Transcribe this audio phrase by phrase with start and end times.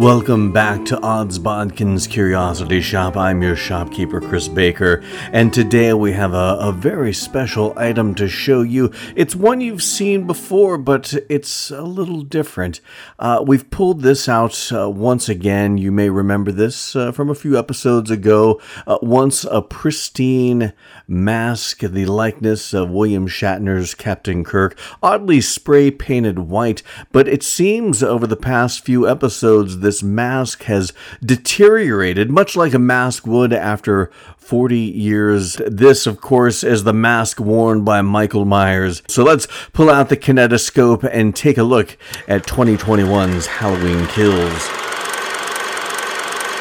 [0.00, 3.18] Welcome back to Odds Bodkins Curiosity Shoppe.
[3.18, 8.26] I'm your shopkeeper, Chris Baker, and today we have a, a, very special item to
[8.26, 8.90] show you.
[9.14, 12.80] It's one you've seen before, but it's a little different.
[13.18, 15.76] Uh, we've pulled this out uh, once again.
[15.76, 18.58] You may remember this uh, from a few episodes ago.
[18.86, 20.72] Uh, once a pristine
[21.10, 28.02] mask, the likeness of William Shatner's Captain Kirk, oddly spray painted white, but it seems
[28.02, 30.92] over the past few episodes this mask has
[31.24, 35.60] deteriorated, much like a mask would after 40 years.
[35.66, 39.02] This, of course, is the mask worn by Michael Myers.
[39.08, 41.96] So let's pull out the kinetoscope and take a look
[42.28, 44.99] at 2021's Halloween Kills.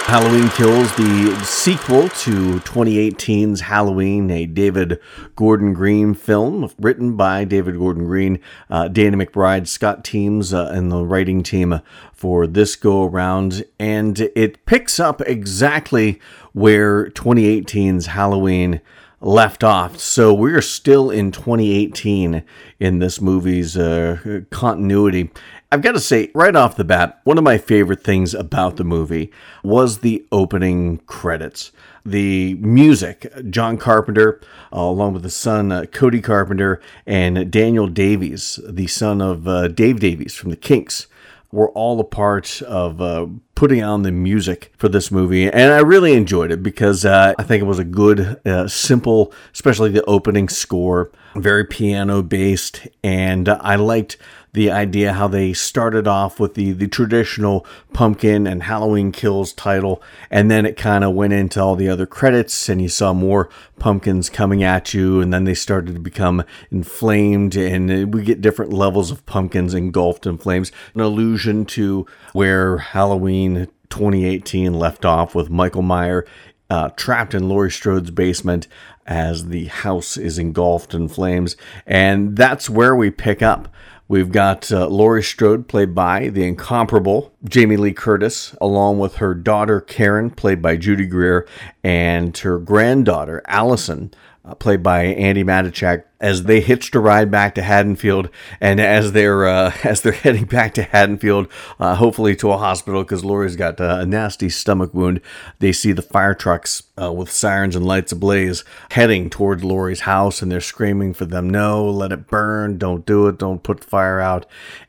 [0.10, 5.00] Halloween Kills, the sequel to 2018's Halloween, a David
[5.36, 8.40] Gordon Green film written by David Gordon Green,
[8.72, 13.64] uh, Danny McBride, Scott Teems, uh, and the writing team for this go around.
[13.78, 16.20] And it picks up exactly
[16.54, 18.82] where 2018's Halloween
[19.22, 20.00] left off.
[20.00, 22.44] So we're still in 2018
[22.80, 25.30] in this movie's uh, continuity.
[25.72, 28.84] I've got to say, right off the bat, one of my favorite things about the
[28.84, 29.32] movie
[29.64, 31.72] was the opening credits.
[32.04, 34.42] The music, John Carpenter,
[34.74, 39.68] uh, along with his son uh, Cody Carpenter, and Daniel Davies, the son of uh,
[39.68, 41.06] Dave Davies from the Kinks,
[41.52, 45.52] were all a part of uh, putting on the music for this movie.
[45.52, 49.34] And I really enjoyed it because uh, I think it was a good, uh, simple,
[49.54, 52.88] especially the opening score, very piano based.
[53.04, 54.18] And I liked
[54.54, 60.02] the idea how they started off with the, the traditional pumpkin and Halloween Kills title,
[60.32, 63.50] and then it kind of went into all the other credits, and you saw more
[63.78, 68.74] pumpkins coming at you, and then they started to become inflamed, and we get different
[68.74, 70.72] levels of pumpkins engulfed in flames.
[70.96, 76.26] An allusion to where Halloween 2018 left off with Michael Meyer
[76.70, 78.68] uh, trapped in Laurie Strode's basement
[79.06, 81.58] as the house is engulfed in flames.
[81.88, 83.68] And that's where we pick up.
[84.10, 89.36] We've got uh, Laurie Strode, played by the incomparable Jamie Lee Curtis, along with her
[89.36, 91.48] daughter Karen, played by Judy Greer,
[91.84, 94.12] and her granddaughter Allison,
[94.46, 98.30] uh, played by Andi Matichak, as they hitched a ride back to Haddonfield,
[98.60, 101.48] and as they're uh, as they're heading back to Haddonfield,
[101.80, 105.22] uh, hopefully to a hospital because Laurie's got a nasty stomach wound.
[105.60, 110.42] They see the fire trucks uh, with sirens and lights ablaze heading toward Laurie's house,
[110.42, 112.78] and they're screaming for them, "No, let it burn!
[112.78, 113.38] Don't do it!
[113.38, 114.46] Don't put the fire out!"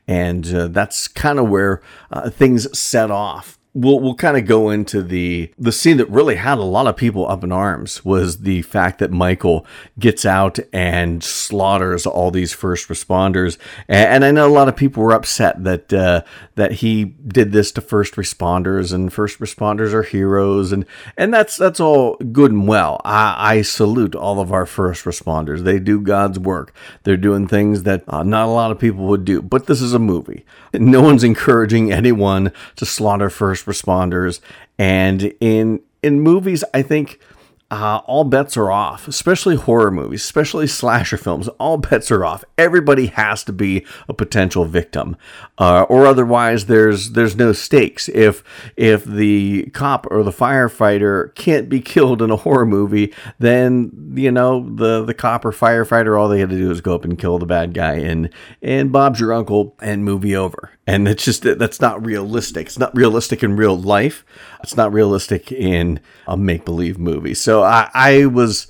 [0.07, 1.81] And uh, that's kind of where
[2.11, 6.35] uh, things set off we'll we'll kind of go into the the scene that really
[6.35, 9.65] had a lot of people up in arms was the fact that Michael
[9.97, 14.75] gets out and slaughters all these first responders, and, and I know a lot of
[14.75, 16.23] people were upset that uh,
[16.55, 21.55] that he did this to first responders, and first responders are heroes, and and that's
[21.55, 22.99] that's all good and well.
[23.05, 26.73] I, I salute all of our first responders; they do God's work.
[27.03, 29.41] They're doing things that uh, not a lot of people would do.
[29.41, 30.45] But this is a movie.
[30.73, 34.39] No one's encouraging anyone to slaughter first first responders.
[34.77, 37.19] And in in movies, I think
[37.69, 41.47] uh, all bets are off, especially horror movies, especially slasher films.
[41.57, 42.43] All bets are off.
[42.57, 45.15] Everybody has to be a potential victim,
[45.57, 48.09] uh, or otherwise there's there's no stakes.
[48.09, 48.43] If
[48.75, 54.31] if the cop or the firefighter can't be killed in a horror movie, then you
[54.31, 57.17] know the the cop or firefighter all they had to do is go up and
[57.17, 58.29] kill the bad guy, and
[58.61, 60.71] and Bob's your uncle, and movie over.
[60.91, 62.67] And it's just that's not realistic.
[62.67, 64.25] It's not realistic in real life.
[64.61, 67.33] It's not realistic in a make believe movie.
[67.33, 68.67] So I, I was.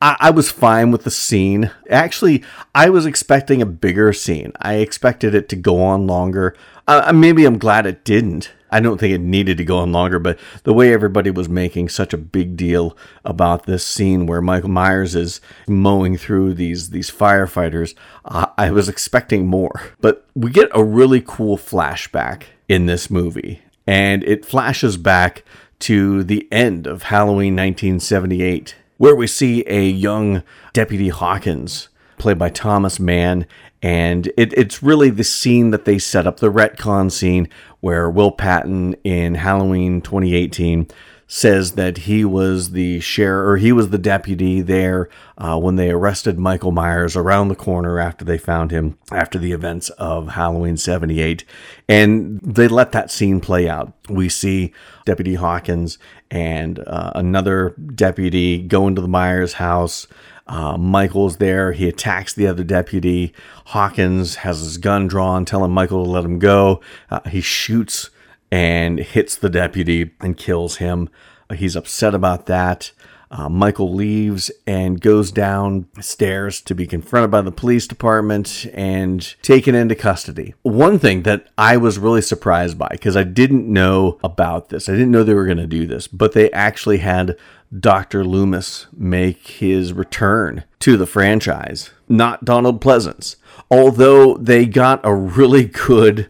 [0.00, 1.70] I, was fine with the scene.
[1.88, 2.44] Actually,
[2.74, 4.52] I was expecting a bigger scene.
[4.60, 6.54] I expected it to go on longer.
[6.86, 8.52] Uh, maybe I'm glad it didn't.
[8.70, 11.88] I don't think it needed to go on longer, but the way everybody was making
[11.88, 17.10] such a big deal about this scene where Michael Myers is mowing through these these
[17.10, 17.94] firefighters,
[18.24, 19.80] uh, I was expecting more.
[20.00, 25.44] But we get a really cool flashback in this movie, and it flashes back
[25.80, 30.42] to the end of Halloween 1978, where we see a young
[30.72, 31.88] Deputy Hawkins,
[32.18, 33.46] played by Thomas Mann,
[33.82, 37.48] and it, it's really the scene that they set up, the retcon scene,
[37.80, 40.88] where Will Patton in Halloween 2018
[41.34, 45.90] says that he was the sheriff or he was the deputy there uh, when they
[45.90, 50.76] arrested Michael Myers around the corner after they found him after the events of Halloween
[50.76, 51.44] 78.
[51.88, 53.92] And they let that scene play out.
[54.08, 54.72] We see
[55.06, 55.98] Deputy Hawkins
[56.30, 60.06] and uh, another deputy go into the Myers house.
[60.46, 61.72] Uh, Michael's there.
[61.72, 63.34] He attacks the other deputy.
[63.66, 66.80] Hawkins has his gun drawn, telling Michael to let him go.
[67.10, 68.10] Uh, he shoots
[68.54, 71.10] and hits the deputy and kills him.
[71.52, 72.92] He's upset about that.
[73.28, 79.74] Uh, Michael leaves and goes downstairs to be confronted by the police department and taken
[79.74, 80.54] into custody.
[80.62, 84.92] One thing that I was really surprised by, because I didn't know about this, I
[84.92, 87.36] didn't know they were going to do this, but they actually had
[87.76, 88.24] Dr.
[88.24, 93.34] Loomis make his return to the franchise, not Donald Pleasence.
[93.68, 96.28] Although they got a really good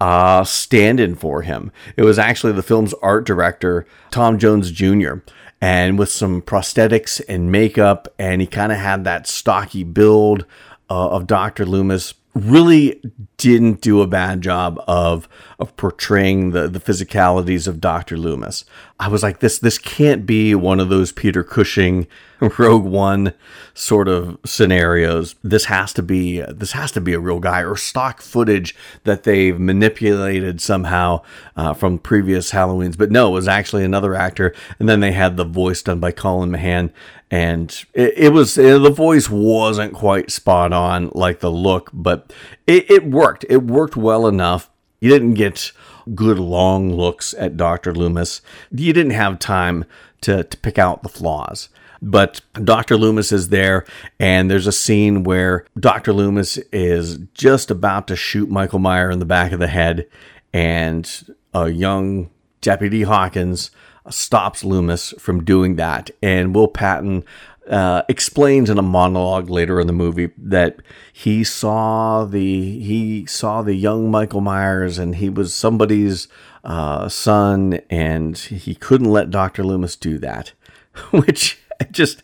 [0.00, 1.72] uh, stand in for him.
[1.96, 5.14] It was actually the film's art director, Tom Jones Jr.,
[5.60, 10.44] and with some prosthetics and makeup, and he kind of had that stocky build
[10.90, 11.64] uh, of Dr.
[11.64, 12.14] Loomis.
[12.34, 13.00] Really
[13.36, 15.28] didn't do a bad job of
[15.58, 18.16] of portraying the the physicalities of Dr.
[18.16, 18.64] Loomis.
[18.98, 22.06] I was like, this this can't be one of those Peter Cushing
[22.58, 23.34] Rogue One
[23.72, 25.34] sort of scenarios.
[25.42, 29.24] This has to be this has to be a real guy or stock footage that
[29.24, 31.22] they've manipulated somehow
[31.56, 32.96] uh, from previous Halloweens.
[32.96, 34.54] But no, it was actually another actor.
[34.78, 36.92] And then they had the voice done by Colin Mahan,
[37.34, 42.32] and it, it was it, the voice wasn't quite spot on like the look, but
[42.64, 43.44] it, it worked.
[43.50, 44.70] It worked well enough.
[45.00, 45.72] You didn't get
[46.14, 47.92] good long looks at Dr.
[47.92, 48.40] Loomis.
[48.70, 49.84] You didn't have time
[50.20, 51.70] to, to pick out the flaws.
[52.00, 52.96] But Dr.
[52.96, 53.84] Loomis is there,
[54.20, 56.12] and there's a scene where Dr.
[56.12, 60.06] Loomis is just about to shoot Michael Meyer in the back of the head,
[60.52, 63.72] and a young Deputy Hawkins
[64.10, 66.10] stops Loomis from doing that.
[66.22, 67.24] And Will Patton
[67.68, 70.80] uh, explains in a monologue later in the movie that
[71.12, 76.28] he saw the he saw the young Michael Myers and he was somebody's
[76.62, 79.64] uh, son and he couldn't let Dr.
[79.64, 80.52] Loomis do that,
[81.10, 81.58] which
[81.90, 82.22] just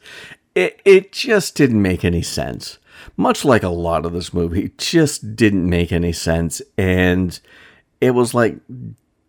[0.55, 2.79] it it just didn't make any sense.
[3.17, 7.41] Much like a lot of this movie, just didn't make any sense, and
[8.01, 8.57] it was like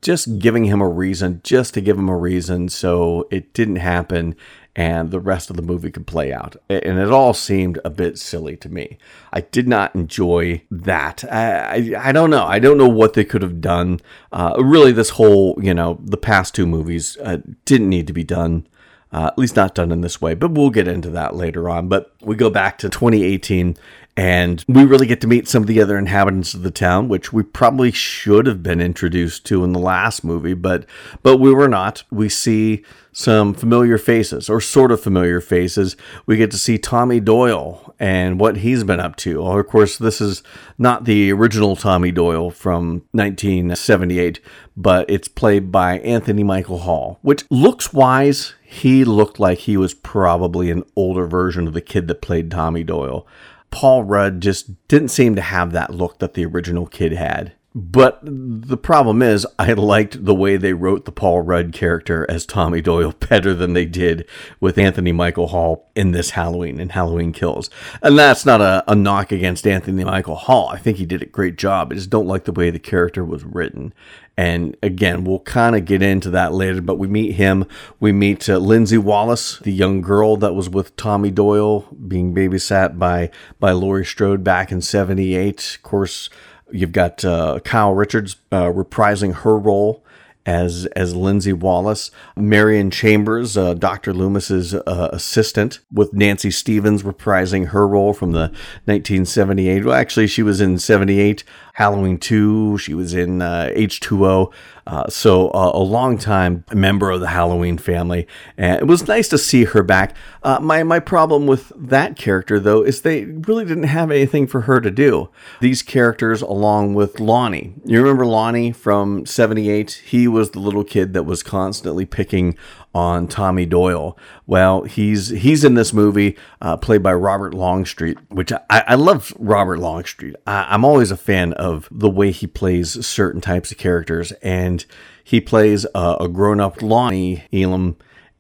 [0.02, 4.36] just giving him a reason, just to give him a reason, so it didn't happen
[4.76, 6.56] and the rest of the movie could play out.
[6.70, 8.98] And it all seemed a bit silly to me.
[9.34, 11.24] I did not enjoy that.
[11.30, 12.46] I, I, I don't know.
[12.46, 14.00] I don't know what they could have done.
[14.32, 18.24] Uh, really, this whole, you know, the past two movies uh, didn't need to be
[18.24, 18.68] done.
[19.14, 21.90] Uh, at least not done in this way, but we'll get into that later on.
[21.90, 23.76] But we go back to 2018
[24.18, 27.32] and we really get to meet some of the other inhabitants of the town, which
[27.32, 30.86] we probably should have been introduced to in the last movie, but
[31.24, 32.04] but we were not.
[32.12, 35.96] We see some familiar faces, or sort of familiar faces.
[36.26, 39.42] We get to see Tommy Doyle and what he's been up to.
[39.42, 40.44] Well, of course, this is
[40.78, 44.40] not the original Tommy Doyle from 1978,
[44.76, 48.54] but it's played by Anthony Michael Hall, which looks wise.
[48.64, 52.84] He looked like he was probably an older version of the kid that played Tommy
[52.84, 53.28] Doyle.
[53.72, 57.54] Paul Rudd just didn't seem to have that look that the original kid had.
[57.74, 62.46] But the problem is, I liked the way they wrote the Paul Rudd character as
[62.46, 64.28] Tommy Doyle better than they did
[64.60, 67.70] with Anthony Michael Hall in this Halloween and Halloween Kills.
[68.02, 70.68] And that's not a, a knock against Anthony Michael Hall.
[70.68, 71.92] I think he did a great job.
[71.92, 73.94] I just don't like the way the character was written.
[74.36, 77.66] And again, we'll kind of get into that later, but we meet him.
[78.02, 83.00] We meet uh, Lindsay Wallace, the young girl that was with Tommy Doyle, being babysat
[83.00, 83.30] by,
[83.62, 85.76] by Laurie Strode back in 78.
[85.76, 86.30] Of course,
[86.74, 90.04] you've got uh, Kyle Richards uh, reprising her role
[90.46, 94.14] as as Lindsay Wallace, Marion Chambers, uh, Dr.
[94.14, 98.48] Loomis's uh, assistant, with Nancy Stevens reprising her role from the
[98.86, 99.86] 1978.
[99.86, 101.44] Well, actually, she was in 78.
[101.74, 102.78] Halloween 2.
[102.80, 104.52] She was in uh, H2O.
[104.88, 108.28] Uh, so uh, a long time member of the Halloween family.
[108.58, 110.16] And it was nice to see her back.
[110.44, 114.62] Uh, my, my problem with that character, though, is they really didn't have anything for
[114.62, 115.30] her to do.
[115.60, 117.76] These characters, along with Lonnie.
[117.86, 120.02] You remember Lonnie from 78?
[120.06, 122.58] He was the little kid that was constantly picking
[122.94, 124.18] on Tommy Doyle.
[124.46, 129.34] Well, he's he's in this movie, uh, played by Robert Longstreet, which I, I love.
[129.40, 130.36] Robert Longstreet.
[130.46, 134.86] I, I'm always a fan of the way he plays certain types of characters, and
[135.24, 137.96] he plays a, a grown up Lonnie Elam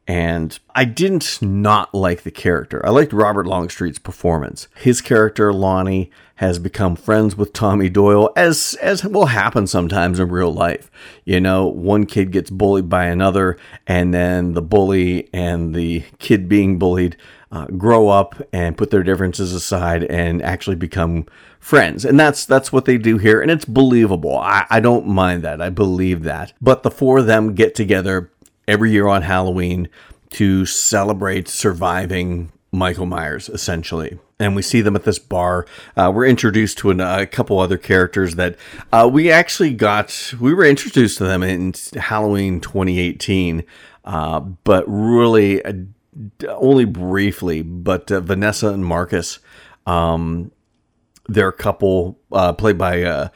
[0.07, 2.85] And I didn't not like the character.
[2.85, 4.67] I liked Robert Longstreet's performance.
[4.75, 10.27] His character, Lonnie, has become friends with Tommy Doyle, as as will happen sometimes in
[10.29, 10.89] real life.
[11.23, 16.49] You know, one kid gets bullied by another, and then the bully and the kid
[16.49, 17.15] being bullied
[17.51, 21.27] uh, grow up and put their differences aside and actually become
[21.59, 22.03] friends.
[22.05, 24.35] And that's that's what they do here, and it's believable.
[24.39, 25.61] I, I don't mind that.
[25.61, 26.53] I believe that.
[26.59, 28.31] But the four of them get together
[28.67, 29.89] every year on Halloween
[30.31, 34.17] to celebrate surviving Michael Myers, essentially.
[34.39, 35.65] And we see them at this bar.
[35.95, 38.55] Uh, we're introduced to an, a couple other characters that
[38.91, 43.63] uh, we actually got, we were introduced to them in Halloween 2018,
[44.05, 45.73] uh, but really uh,
[46.47, 47.61] only briefly.
[47.61, 49.39] But uh, Vanessa and Marcus,
[49.85, 50.51] um,
[51.27, 53.29] they're a couple uh, played by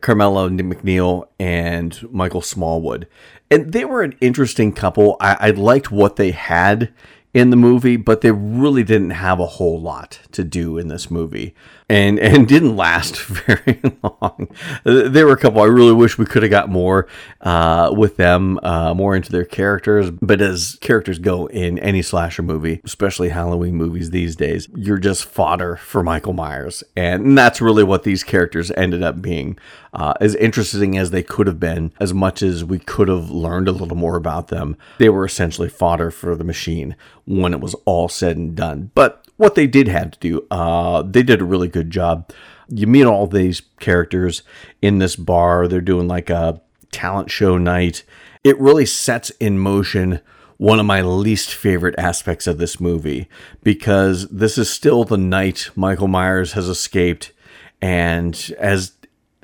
[0.00, 3.06] Carmela McNeal and Michael Smallwood
[3.50, 5.16] and they were an interesting couple.
[5.20, 6.92] I, I liked what they had
[7.34, 11.10] in the movie, but they really didn't have a whole lot to do in this
[11.10, 11.54] movie
[11.88, 14.48] and and didn't last very long.
[14.84, 17.06] There were a couple I really wish we could have got more
[17.40, 20.10] uh, with them, uh, more into their characters.
[20.10, 25.24] But as characters go in any slasher movie, especially Halloween movies these days, you're just
[25.24, 29.58] fodder for Michael Myers, and that's really what these characters ended up being.
[29.92, 33.68] Uh, as interesting as they could have been, as much as we could have learned
[33.68, 37.74] a little more about them, they were essentially fodder for the machine when it was
[37.84, 38.90] all said and done.
[38.94, 42.30] But what they did have to do, uh, they did a really good job.
[42.68, 44.42] You meet all these characters
[44.82, 45.66] in this bar.
[45.66, 48.04] They're doing like a talent show night.
[48.44, 50.20] It really sets in motion
[50.58, 53.28] one of my least favorite aspects of this movie
[53.62, 57.32] because this is still the night Michael Myers has escaped.
[57.80, 58.92] And as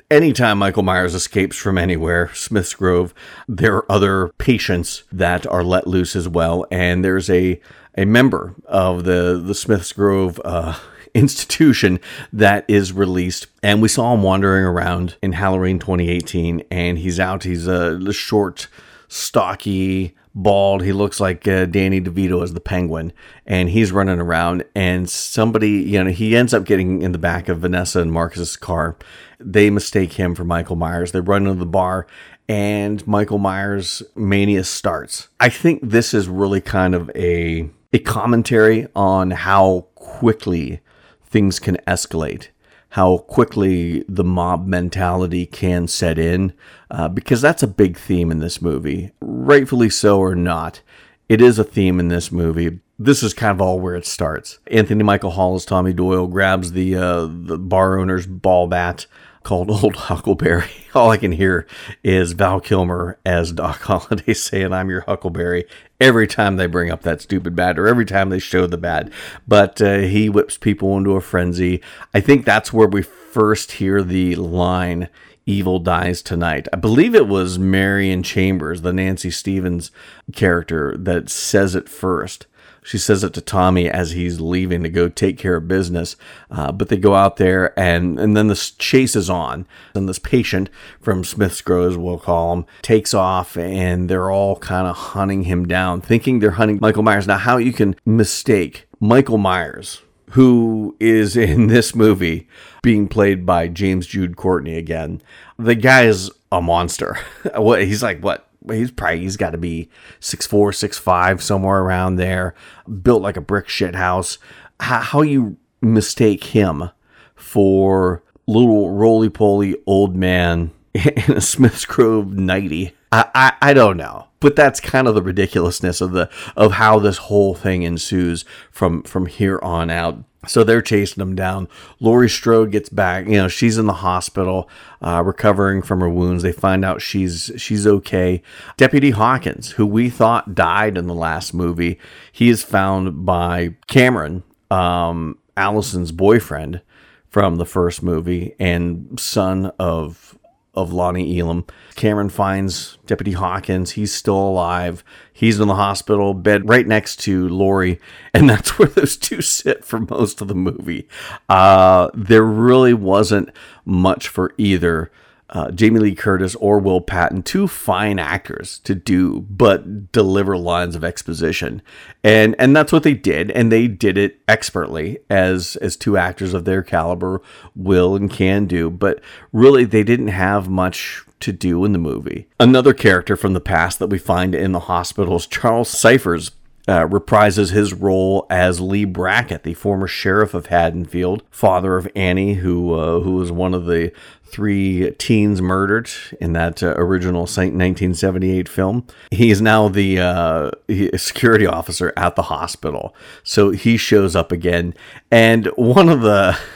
[0.09, 3.13] anytime Michael Myers escapes from anywhere, Smith's Grove,
[3.47, 6.65] there are other patients that are let loose as well.
[6.71, 7.59] And there's a
[7.97, 10.77] a member of the the Smiths Grove uh,
[11.13, 11.99] institution
[12.33, 17.43] that is released, and we saw him wandering around in Halloween 2018, and he's out.
[17.43, 18.67] He's a short,
[19.07, 20.83] stocky, bald.
[20.83, 23.13] He looks like uh, Danny DeVito as the Penguin,
[23.45, 24.65] and he's running around.
[24.75, 28.57] And somebody, you know, he ends up getting in the back of Vanessa and Marcus's
[28.57, 28.97] car.
[29.39, 31.13] They mistake him for Michael Myers.
[31.13, 32.05] They run into the bar,
[32.47, 35.29] and Michael Myers' mania starts.
[35.39, 40.81] I think this is really kind of a a commentary on how quickly
[41.23, 42.49] things can escalate,
[42.95, 46.53] how quickly the mob mentality can set in,
[46.89, 49.11] uh, because that's a big theme in this movie.
[49.19, 50.81] Rightfully so or not,
[51.27, 52.79] it is a theme in this movie.
[52.97, 54.59] This is kind of all where it starts.
[54.67, 59.07] Anthony Michael Hall as Tommy Doyle grabs the uh, the bar owner's ball bat
[59.45, 60.69] called Old Huckleberry.
[60.93, 61.65] All I can hear
[62.03, 65.65] is Val Kilmer as Doc Holliday saying, I'm your Huckleberry
[66.01, 69.09] every time they bring up that stupid bat or every time they show the bat.
[69.47, 71.81] But uh, he whips people into a frenzy.
[72.13, 75.07] I think that's where we first hear the line,
[75.47, 76.67] Evil dies tonight.
[76.73, 79.91] I believe it was Marion Chambers, the Nancy Stevens
[80.33, 82.47] character, that says it first.
[82.85, 86.15] She says it to Tommy as he's leaving to go take care of business.
[86.51, 89.65] Uh, but they go out there, and, and then this chase is on.
[89.95, 90.69] And this patient
[91.01, 95.65] from Smith's Grove, we'll call him, takes off, and they're all kind of hunting him
[95.65, 97.25] down, thinking they're hunting Michael Myers.
[97.25, 102.47] Now, how you can mistake Michael Myers, who is in this movie
[102.83, 105.23] being played by James Jude Courtney again.
[105.57, 107.17] The guy is a monster.
[107.55, 112.15] he's like, what, he's probably he's got to be six four, six five, somewhere around
[112.15, 112.55] there.
[113.01, 114.37] Built like a brick shit house.
[114.79, 116.89] How, how you mistake him
[117.35, 122.93] for little roly poly old man in a Smith's Grove nighty?
[123.11, 126.99] I, I I don't know, but that's kind of the ridiculousness of the of how
[126.99, 130.23] this whole thing ensues from from here on out.
[130.47, 131.67] So they're chasing him down.
[131.99, 133.25] Laurie Strode gets back.
[133.27, 134.69] You know, she's in the hospital,
[135.01, 136.43] uh, recovering from her wounds.
[136.43, 138.41] They find out she's she's okay.
[138.77, 141.99] Deputy Hawkins, who we thought died in the last movie,
[142.31, 146.81] he is found by Cameron, um, Allison's boyfriend
[147.29, 150.37] from the first movie and son of
[150.75, 151.65] of Lonnie Elam.
[151.95, 153.91] Cameron finds Deputy Hawkins.
[153.91, 155.03] He's still alive.
[155.31, 157.99] He's in the hospital bed right next to Laurie,
[158.33, 161.07] and that's where those two sit for most of the movie.
[161.49, 163.49] Uh, there really wasn't
[163.85, 165.11] much for either
[165.55, 170.97] uh, Jamie Lee Curtis or Will Patton, two fine actors to do, but deliver lines
[170.97, 171.81] of exposition,
[172.25, 176.53] and and that's what they did, and they did it expertly as as two actors
[176.53, 177.41] of their caliber
[177.73, 178.89] will and can do.
[178.89, 179.21] But
[179.53, 182.49] really, they didn't have much to do in the movie.
[182.59, 186.51] Another character from the past that we find in the hospital is Charles Cyphers
[186.87, 192.55] uh, reprises his role as Lee Brackett, the former sheriff of Haddonfield, father of Annie,
[192.55, 194.11] who uh, who was one of the
[194.43, 199.05] three teens murdered in that uh, original 1978 film.
[199.31, 200.71] He is now the uh,
[201.17, 204.93] security officer at the hospital, so he shows up again,
[205.31, 206.57] and one of the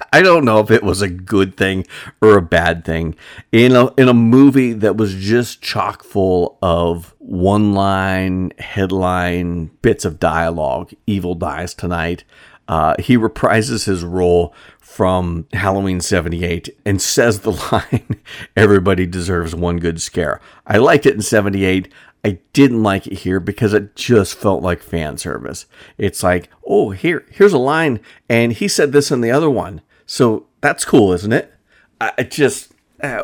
[0.12, 1.86] I don't know if it was a good thing
[2.20, 3.16] or a bad thing.
[3.52, 10.04] In a in a movie that was just chock full of one line headline bits
[10.04, 12.24] of dialogue, evil dies tonight.
[12.68, 18.20] Uh, he reprises his role from Halloween 78 and says the line,
[18.56, 20.40] Everybody deserves one good scare.
[20.66, 21.92] I liked it in 78.
[22.24, 25.66] I didn't like it here because it just felt like fan service.
[25.96, 29.80] It's like, oh, here, here's a line, and he said this in the other one,
[30.10, 31.54] so that's cool, isn't it?
[32.00, 33.22] I just, uh,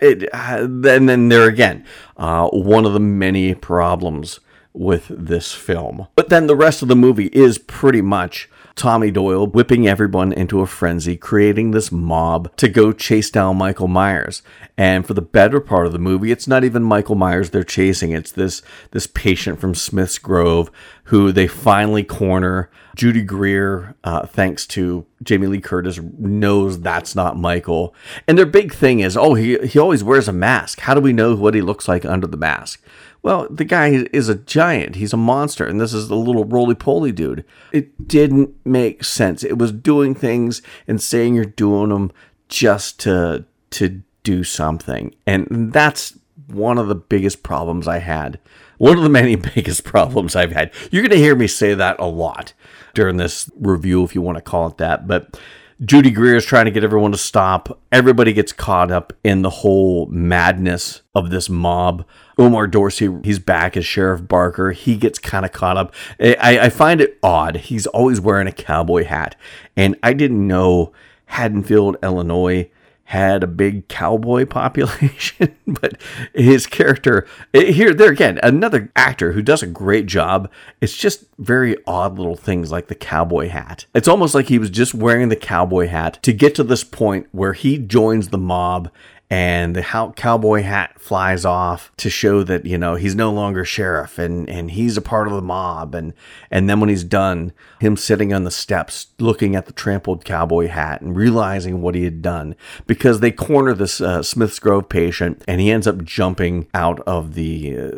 [0.00, 1.84] it, uh, and then there again,
[2.16, 4.38] uh, one of the many problems
[4.72, 6.06] with this film.
[6.14, 10.60] But then the rest of the movie is pretty much Tommy Doyle whipping everyone into
[10.60, 14.42] a frenzy, creating this mob to go chase down Michael Myers.
[14.76, 18.12] And for the better part of the movie, it's not even Michael Myers they're chasing.
[18.12, 20.70] It's this this patient from Smith's Grove
[21.04, 22.70] who they finally corner.
[22.94, 27.94] Judy Greer, uh, thanks to Jamie Lee Curtis, knows that's not Michael.
[28.26, 30.80] And their big thing is, oh, he, he always wears a mask.
[30.80, 32.82] How do we know what he looks like under the mask?
[33.28, 34.94] Well, the guy is a giant.
[34.96, 37.44] He's a monster, and this is the little roly poly dude.
[37.72, 39.44] It didn't make sense.
[39.44, 42.10] It was doing things and saying you're doing them
[42.48, 48.40] just to to do something, and that's one of the biggest problems I had.
[48.78, 50.72] One of the many biggest problems I've had.
[50.90, 52.54] You're going to hear me say that a lot
[52.94, 55.38] during this review, if you want to call it that, but.
[55.84, 57.78] Judy Greer is trying to get everyone to stop.
[57.92, 62.04] Everybody gets caught up in the whole madness of this mob.
[62.36, 64.72] Omar Dorsey, he's back as Sheriff Barker.
[64.72, 65.94] He gets kind of caught up.
[66.18, 67.56] I, I find it odd.
[67.56, 69.36] He's always wearing a cowboy hat.
[69.76, 70.92] And I didn't know
[71.26, 72.68] Haddonfield, Illinois
[73.08, 75.98] had a big cowboy population, but
[76.34, 80.50] his character eh, here, there again, another actor who does a great job.
[80.82, 83.86] It's just very odd little things like the cowboy hat.
[83.94, 87.26] It's almost like he was just wearing the cowboy hat to get to this point
[87.32, 88.90] where he joins the mob
[89.30, 94.18] and the cowboy hat flies off to show that you know he's no longer sheriff
[94.18, 95.94] and and he's a part of the mob.
[95.94, 96.14] And
[96.50, 100.68] and then when he's done him sitting on the steps looking at the trampled cowboy
[100.68, 105.42] hat and realizing what he had done because they corner this uh, Smith's Grove patient
[105.46, 107.90] and he ends up jumping out of the uh,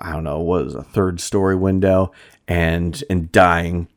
[0.00, 2.10] I don't know what was a third story window
[2.48, 3.88] and and dying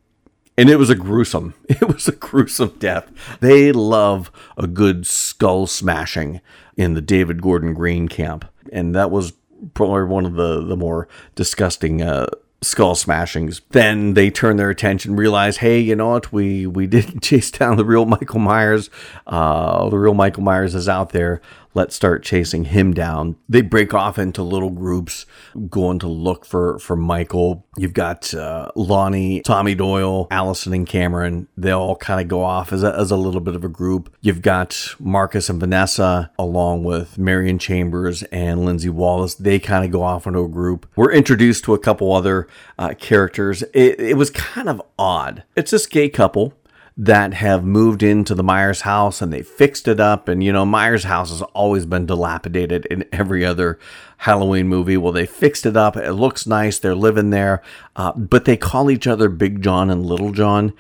[0.57, 5.67] and it was a gruesome it was a gruesome death they love a good skull
[5.67, 6.41] smashing
[6.77, 9.33] in the David Gordon Green camp, and that was
[9.73, 12.27] probably one of the the more disgusting uh,
[12.61, 13.61] skull smashings.
[13.69, 16.31] Then they turn their attention, realize, hey, you know what?
[16.31, 18.89] We we didn't chase down the real Michael Myers.
[19.27, 21.41] Uh, the real Michael Myers is out there
[21.73, 23.36] let's start chasing him down.
[23.49, 25.25] They break off into little groups
[25.69, 27.65] going to look for, for Michael.
[27.77, 31.47] You've got uh, Lonnie, Tommy Doyle, Allison, and Cameron.
[31.57, 34.13] They all kind of go off as a, as a little bit of a group.
[34.21, 39.36] You've got Marcus and Vanessa along with Marion Chambers and Lindsay Wallace.
[39.36, 40.89] They kind of go off into a group.
[40.95, 43.63] We're introduced to a couple other uh, characters.
[43.73, 45.43] It, it was kind of odd.
[45.55, 46.53] It's this gay couple
[46.95, 50.27] that have moved into the Myers house and they fixed it up.
[50.27, 53.79] And, you know, Myers house has always been dilapidated in every other
[54.17, 54.97] Halloween movie.
[54.97, 55.97] Well, they fixed it up.
[55.97, 56.77] It looks nice.
[56.77, 57.63] They're living there.
[57.95, 60.73] Uh, but they call each other Big John and Little John.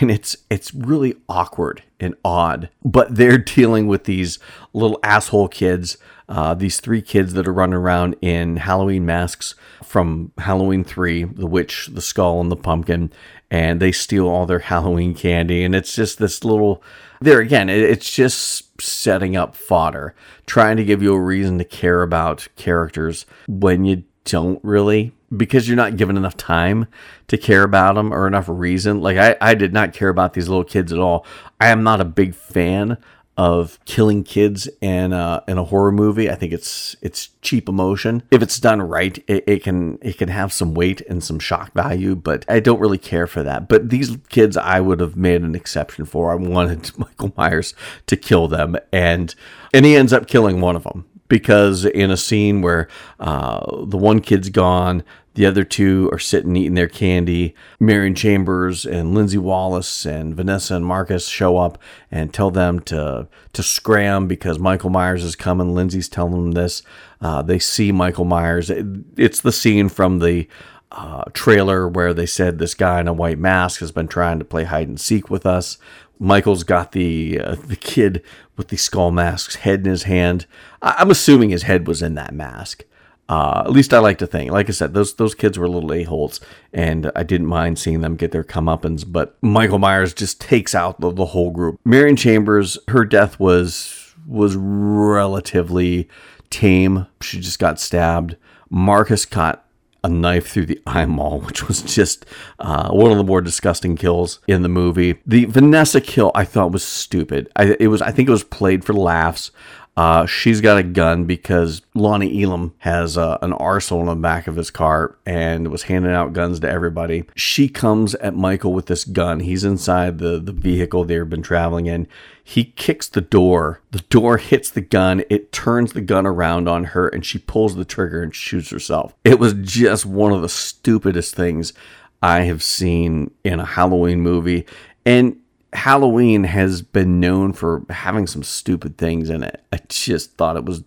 [0.00, 2.68] And it's, it's really awkward and odd.
[2.84, 4.38] But they're dealing with these
[4.72, 5.98] little asshole kids.
[6.28, 11.46] Uh, these three kids that are running around in Halloween masks from Halloween 3, The
[11.46, 13.12] Witch, The Skull, and the Pumpkin
[13.50, 15.64] and they steal all their Halloween candy.
[15.64, 16.82] And it's just this little,
[17.20, 20.14] there again, it's just setting up fodder,
[20.46, 25.66] trying to give you a reason to care about characters when you don't really, because
[25.66, 26.86] you're not given enough time
[27.28, 29.00] to care about them or enough reason.
[29.00, 31.26] Like, I, I did not care about these little kids at all.
[31.60, 32.98] I am not a big fan
[33.36, 36.30] of killing kids in a, in a horror movie.
[36.30, 38.22] I think it's it's cheap emotion.
[38.30, 41.72] If it's done right, it, it, can it can have some weight and some shock
[41.72, 42.14] value.
[42.14, 43.68] But I don't really care for that.
[43.68, 46.32] But these kids, I would have made an exception for.
[46.32, 47.74] I wanted Michael Myers
[48.06, 49.34] to kill them, and
[49.72, 52.88] and he ends up killing one of them because in a scene where
[53.18, 55.02] uh, the one kid's gone,
[55.34, 57.54] the other two are sitting eating their candy.
[57.78, 61.78] Marion Chambers and Lindsay Wallace and Vanessa and Marcus show up
[62.10, 65.74] and tell them to to scram because Michael Myers is coming.
[65.74, 66.82] Lindsay's telling them this.
[67.22, 68.68] Uh, they see Michael Myers.
[68.68, 68.84] It,
[69.16, 70.48] it's the scene from the
[70.92, 74.44] uh, trailer where they said this guy in a white mask has been trying to
[74.44, 75.78] play hide and seek with us.
[76.20, 78.22] Michael's got the uh, the kid
[78.56, 80.46] with the skull mask's head in his hand.
[80.82, 82.84] I- am assuming his head was in that mask.
[83.28, 84.50] Uh, at least I like to think.
[84.50, 86.40] Like I said, those those kids were little a holes,
[86.72, 89.04] and I didn't mind seeing them get their comeuppance.
[89.10, 91.80] But Michael Myers just takes out the, the whole group.
[91.84, 96.08] Marion Chambers, her death was was relatively
[96.50, 97.06] tame.
[97.22, 98.36] She just got stabbed.
[98.68, 99.64] Marcus caught
[100.02, 102.26] a knife through the eyeball, which was just
[102.58, 105.20] uh, one of the more disgusting kills in the movie.
[105.26, 107.50] The Vanessa kill I thought was stupid.
[107.56, 109.50] I, it was I think it was played for laughs.
[109.96, 114.46] Uh, she's got a gun because Lonnie Elam has uh, an arsenal in the back
[114.46, 117.24] of his car and was handing out guns to everybody.
[117.34, 119.40] She comes at Michael with this gun.
[119.40, 122.06] He's inside the, the vehicle they've been traveling in.
[122.50, 123.80] He kicks the door.
[123.92, 125.22] The door hits the gun.
[125.30, 129.14] It turns the gun around on her and she pulls the trigger and shoots herself.
[129.22, 131.72] It was just one of the stupidest things
[132.20, 134.66] I have seen in a Halloween movie.
[135.06, 135.36] And
[135.74, 139.62] Halloween has been known for having some stupid things in it.
[139.72, 140.82] I just thought it was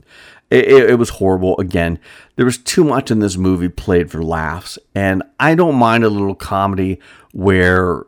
[0.52, 1.58] it, it, was horrible.
[1.60, 1.98] Again,
[2.36, 6.10] there was too much in this movie played for laughs, and I don't mind a
[6.10, 7.00] little comedy
[7.32, 8.04] where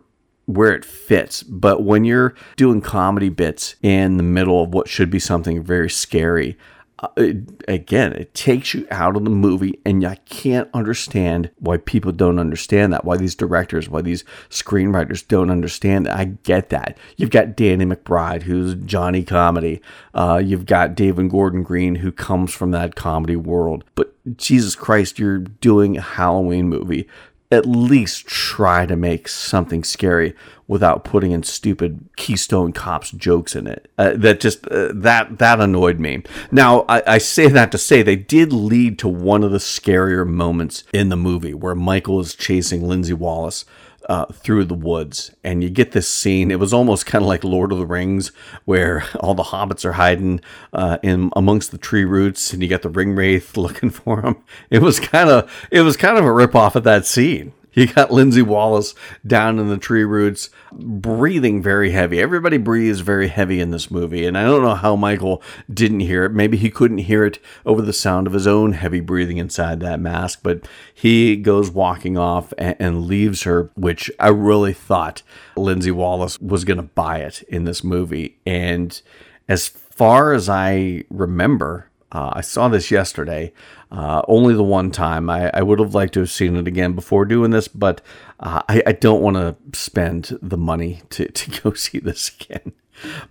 [0.45, 1.43] where it fits.
[1.43, 5.89] But when you're doing comedy bits in the middle of what should be something very
[5.89, 6.57] scary,
[6.99, 11.77] uh, it, again, it takes you out of the movie, and I can't understand why
[11.77, 13.03] people don't understand that.
[13.03, 16.15] Why these directors, why these screenwriters don't understand that.
[16.15, 16.97] I get that.
[17.17, 19.81] You've got Danny McBride, who's Johnny Comedy.
[20.13, 23.83] Uh, you've got David Gordon Green, who comes from that comedy world.
[23.95, 27.09] But Jesus Christ, you're doing a Halloween movie
[27.55, 30.35] at least try to make something scary
[30.67, 33.89] without putting in stupid Keystone Cops jokes in it.
[33.97, 36.23] Uh, that just uh, that that annoyed me.
[36.51, 40.27] Now I, I, say that to say they did lead to one of the scarier
[40.27, 43.65] moments in the movie where Michael is chasing Lindsay Wallace.
[44.07, 46.51] Uh, through the woods, and you get this scene.
[46.51, 48.31] It was almost kind of like Lord of the Rings,
[48.65, 50.41] where all the hobbits are hiding
[50.73, 54.43] uh, in amongst the tree roots, and you got the ring wraith looking for them.
[54.69, 57.53] It was kind of it was kind of a rip off of that scene.
[57.75, 58.95] You got Lindsay Wallace
[59.27, 62.21] down in the tree roots, breathing very heavy.
[62.21, 66.23] Everybody breathes very heavy in this movie, and I don't know how Michael didn't hear
[66.23, 66.31] it.
[66.31, 69.99] Maybe he couldn't hear it over the sound of his own heavy breathing inside that
[69.99, 75.21] mask, but he goes walking off and, and leaves her, which I really thought
[75.57, 78.37] Lindsay Wallace was going to buy it in this movie.
[78.45, 78.99] And
[79.49, 83.51] as far as I remember, uh, I saw this yesterday,
[83.91, 85.29] uh, only the one time.
[85.29, 88.01] I, I, would have liked to have seen it again before doing this, but
[88.39, 92.73] uh, I, I, don't want to spend the money to, to go see this again.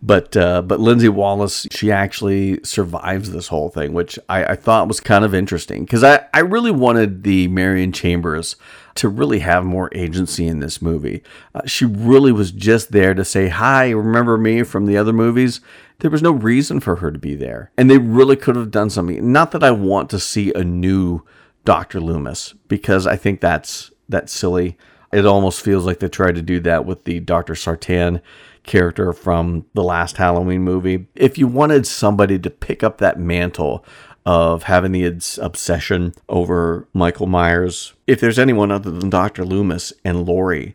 [0.02, 4.88] But uh, but Lindsay Wallace, she actually survives this whole thing, which I, I thought
[4.88, 8.56] was kind of interesting because I, I really wanted the Marion Chambers
[8.96, 11.22] to really have more agency in this movie.
[11.54, 15.60] Uh, she really was just there to say, Hi, remember me from the other movies?
[16.00, 17.70] There was no reason for her to be there.
[17.76, 19.32] And they really could have done something.
[19.32, 21.22] Not that I want to see a new
[21.64, 22.00] Dr.
[22.00, 24.76] Loomis, because I think that's that's silly.
[25.12, 27.54] It almost feels like they tried to do that with the Dr.
[27.54, 28.20] Sartain
[28.64, 31.06] character from the last Halloween movie.
[31.14, 33.84] If you wanted somebody to pick up that mantle
[34.26, 35.04] of having the
[35.40, 39.44] obsession over Michael Myers, if there's anyone other than Dr.
[39.44, 40.74] Loomis and Laurie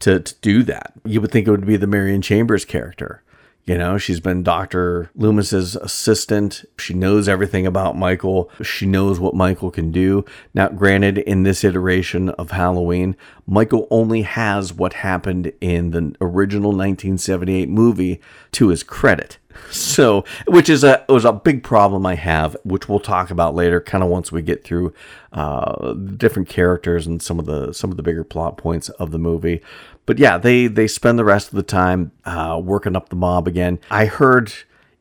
[0.00, 3.22] to, to do that, you would think it would be the Marion Chambers character.
[3.66, 5.10] You know, she's been Dr.
[5.16, 6.66] Loomis's assistant.
[6.78, 8.50] She knows everything about Michael.
[8.62, 10.26] She knows what Michael can do.
[10.52, 16.72] Now, granted, in this iteration of Halloween, Michael only has what happened in the original
[16.72, 18.20] 1978 movie
[18.52, 19.38] to his credit.
[19.70, 23.80] So, which is a was a big problem I have, which we'll talk about later,
[23.80, 24.92] kind of once we get through
[25.32, 29.18] uh, different characters and some of the some of the bigger plot points of the
[29.18, 29.62] movie
[30.06, 33.48] but yeah, they they spend the rest of the time uh, working up the mob
[33.48, 33.78] again.
[33.90, 34.52] I heard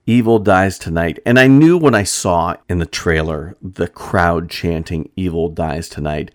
[0.05, 5.09] Evil dies tonight, and I knew when I saw in the trailer the crowd chanting
[5.15, 6.31] "Evil dies tonight."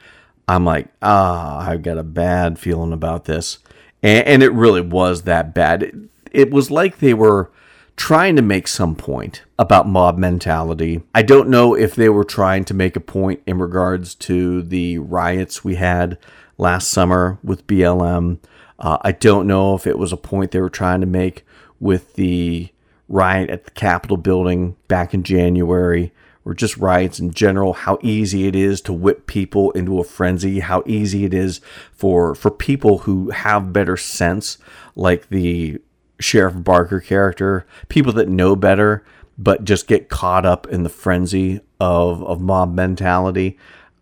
[0.48, 3.58] I'm like, ah, I've got a bad feeling about this,
[4.02, 5.82] and, and it really was that bad.
[5.82, 5.94] It,
[6.32, 7.50] it was like they were
[7.96, 11.02] trying to make some point about mob mentality.
[11.14, 14.98] I don't know if they were trying to make a point in regards to the
[14.98, 16.16] riots we had
[16.56, 18.38] last summer with BLM
[18.78, 21.44] uh, I don't know if it was a point they were trying to make
[21.80, 22.68] with the
[23.08, 26.12] riot at the Capitol building back in January,
[26.44, 30.60] or just riots in general, how easy it is to whip people into a frenzy,
[30.60, 31.60] how easy it is
[31.92, 34.58] for, for people who have better sense,
[34.94, 35.80] like the
[36.20, 39.04] Sheriff Barker character, people that know better,
[39.36, 43.58] but just get caught up in the frenzy of, of mob mentality.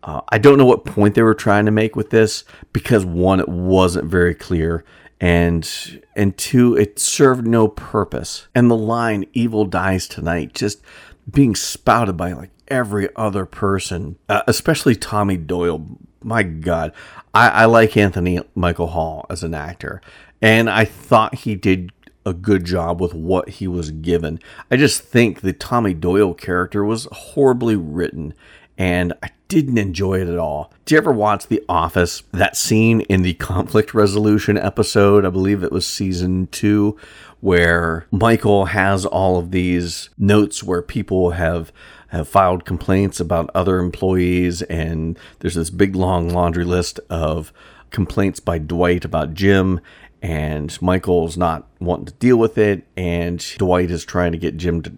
[0.07, 3.41] Uh, I don't know what point they were trying to make with this because one,
[3.41, 4.85] it wasn't very clear,
[5.19, 5.69] and
[6.15, 8.47] and two, it served no purpose.
[8.55, 10.81] And the line "Evil dies tonight" just
[11.29, 15.85] being spouted by like every other person, uh, especially Tommy Doyle.
[16.23, 16.93] My God,
[17.33, 20.01] I, I like Anthony Michael Hall as an actor,
[20.41, 21.91] and I thought he did
[22.25, 24.39] a good job with what he was given.
[24.71, 28.33] I just think the Tommy Doyle character was horribly written
[28.77, 30.71] and I didn't enjoy it at all.
[30.85, 32.23] Do you ever watch The Office?
[32.31, 36.97] That scene in the conflict resolution episode, I believe it was season two,
[37.39, 41.71] where Michael has all of these notes where people have
[42.09, 47.51] have filed complaints about other employees and there's this big long laundry list of
[47.91, 49.81] complaints by Dwight about Jim
[50.21, 54.81] and Michael's not wanting to deal with it and Dwight is trying to get Jim
[54.83, 54.93] to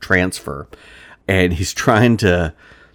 [0.00, 0.66] transfer
[1.28, 2.54] and he's trying to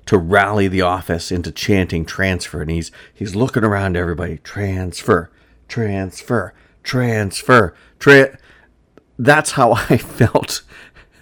[0.09, 5.29] to rally the office into chanting transfer and he's he's looking around everybody transfer
[5.67, 8.35] transfer transfer tra-.
[9.19, 10.63] that's how i felt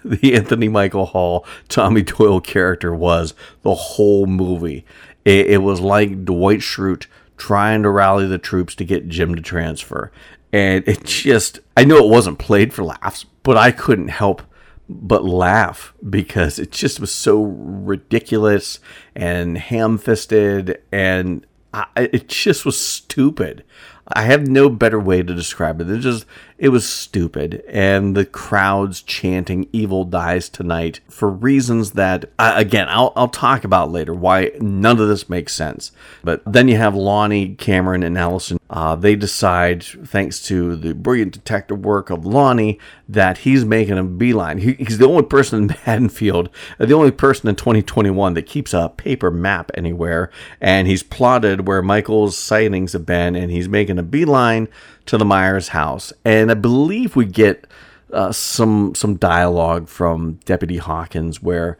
[0.02, 4.86] the anthony michael hall tommy doyle character was the whole movie
[5.22, 7.04] it, it was like dwight schrute
[7.36, 10.10] trying to rally the troops to get jim to transfer
[10.50, 14.40] and it just i know it wasn't played for laughs but i couldn't help
[14.88, 18.80] but laugh because it just was so ridiculous
[19.14, 23.62] and ham-fisted and I, it just was stupid.
[24.10, 25.90] I have no better way to describe it.
[25.90, 26.24] It just
[26.58, 32.88] it was stupid, and the crowds chanting "Evil dies tonight" for reasons that uh, again
[32.90, 34.12] I'll I'll talk about later.
[34.12, 35.92] Why none of this makes sense.
[36.24, 38.58] But then you have Lonnie, Cameron, and Allison.
[38.70, 44.04] Uh, they decide, thanks to the brilliant detective work of Lonnie, that he's making a
[44.04, 44.58] beeline.
[44.58, 48.74] He, he's the only person in Haddonfield, uh, the only person in 2021 that keeps
[48.74, 53.98] a paper map anywhere, and he's plotted where Michael's sightings have been, and he's making
[53.98, 54.68] a beeline
[55.08, 56.12] to the Myers house.
[56.24, 57.66] And I believe we get
[58.12, 61.78] uh, some some dialogue from Deputy Hawkins where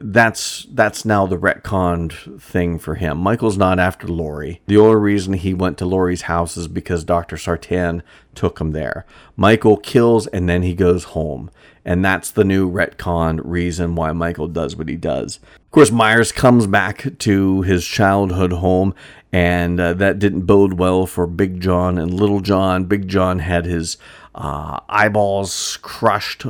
[0.00, 3.18] that's that's now the retconned thing for him.
[3.18, 4.62] Michael's not after Laurie.
[4.66, 7.36] The only reason he went to Laurie's house is because Dr.
[7.36, 8.02] Sartain
[8.34, 9.04] took him there.
[9.36, 11.50] Michael kills and then he goes home.
[11.84, 15.40] And that's the new retcon reason why Michael does what he does.
[15.54, 18.94] Of course, Myers comes back to his childhood home,
[19.32, 22.84] and uh, that didn't bode well for Big John and Little John.
[22.84, 23.96] Big John had his
[24.34, 26.42] uh, eyeballs crushed.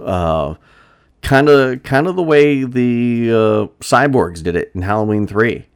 [1.22, 5.66] Kind of kind of the way the uh, cyborgs did it in Halloween 3.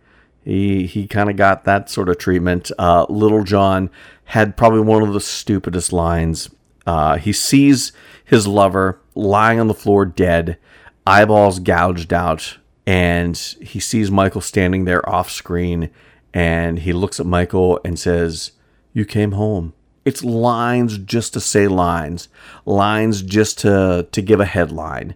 [0.43, 2.71] He he kind of got that sort of treatment.
[2.79, 3.91] Uh, Little John
[4.25, 6.49] had probably one of the stupidest lines.
[6.87, 7.93] Uh, he sees
[8.25, 10.59] his lover lying on the floor dead,
[11.07, 15.91] eyeballs gouged out, and he sees Michael standing there off screen,
[16.33, 18.53] and he looks at Michael and says,
[18.93, 19.73] "You came home."
[20.05, 22.29] It's lines just to say lines,
[22.67, 25.15] lines just to to give a headline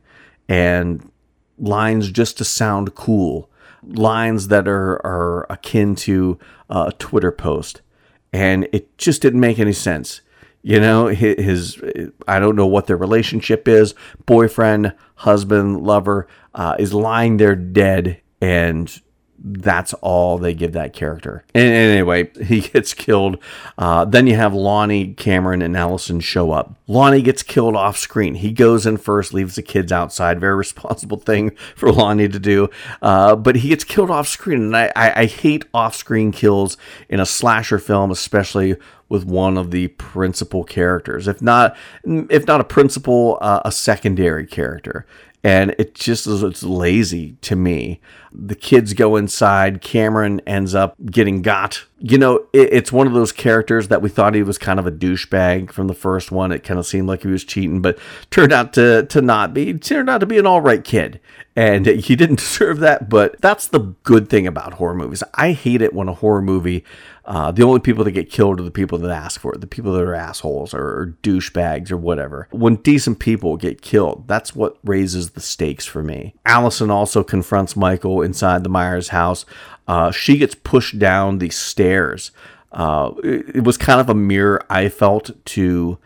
[0.49, 1.11] and
[1.59, 3.51] lines just to sound cool,
[3.83, 6.39] lines that are, are akin to
[6.71, 7.83] uh, a Twitter post.
[8.33, 10.21] And it just didn't make any sense.
[10.63, 11.81] You know, his,
[12.27, 13.95] I don't know what their relationship is
[14.27, 19.01] boyfriend, husband, lover uh, is lying there dead and
[19.41, 21.45] that's all they give that character.
[21.55, 23.39] And anyway, he gets killed.
[23.77, 26.75] Uh, then you have Lonnie, Cameron, and Allison show up.
[26.87, 28.35] Lonnie gets killed off screen.
[28.35, 30.41] He goes in first, leaves the kids outside.
[30.41, 32.69] Very responsible thing for Lonnie to do.
[33.01, 34.63] Uh, but he gets killed off screen.
[34.63, 36.77] And I, I, I hate off screen kills
[37.09, 38.77] in a slasher film, especially
[39.09, 41.29] with one of the principal characters.
[41.29, 45.07] If not, if not a principal, uh, a secondary character
[45.49, 48.03] and it just is it's lazy to me.
[48.31, 49.81] The kids go inside.
[49.81, 51.87] Cameron ends up getting got.
[51.99, 54.87] You know, it, it's one of those characters that we thought he was kind of
[54.87, 56.53] a douchebag from the first one.
[56.53, 57.99] It kind of seemed like he was cheating, but
[58.31, 59.73] turned out to to not be.
[59.73, 61.19] Turned out to be an all right kid,
[61.57, 63.09] and he didn't deserve that.
[63.09, 65.23] But that's the good thing about horror movies.
[65.33, 66.85] I hate it when a horror movie
[67.29, 69.67] uh, the only people that get killed are the people that ask for it, the
[69.67, 72.49] people that are assholes or, or douchebags or whatever.
[72.51, 76.35] When decent people get killed, that's what raises the stakes for me.
[76.45, 79.45] Allison also confronts Michael inside the Myers house.
[79.87, 82.31] Uh, she gets pushed down the stairs.
[82.73, 85.99] Uh, it, it was kind of a mirror I felt to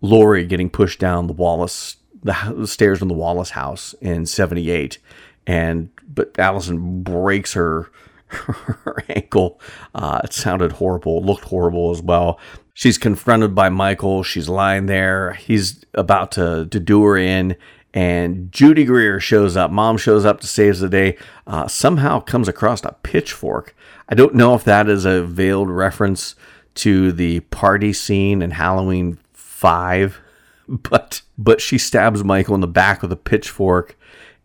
[0.00, 4.98] Laurie getting pushed down the Wallace the stairs in the Wallace house in 78
[5.44, 7.90] and but Allison breaks her
[8.26, 9.60] her ankle.
[9.94, 12.38] Uh, it sounded horrible, looked horrible as well.
[12.74, 14.22] She's confronted by Michael.
[14.22, 15.34] She's lying there.
[15.34, 17.56] He's about to, to do her in.
[17.94, 19.70] And Judy Greer shows up.
[19.70, 21.18] Mom shows up to save the day.
[21.46, 23.76] Uh, somehow comes across a pitchfork.
[24.08, 26.34] I don't know if that is a veiled reference
[26.76, 30.18] to the party scene in Halloween 5,
[30.68, 33.96] but but she stabs Michael in the back with a pitchfork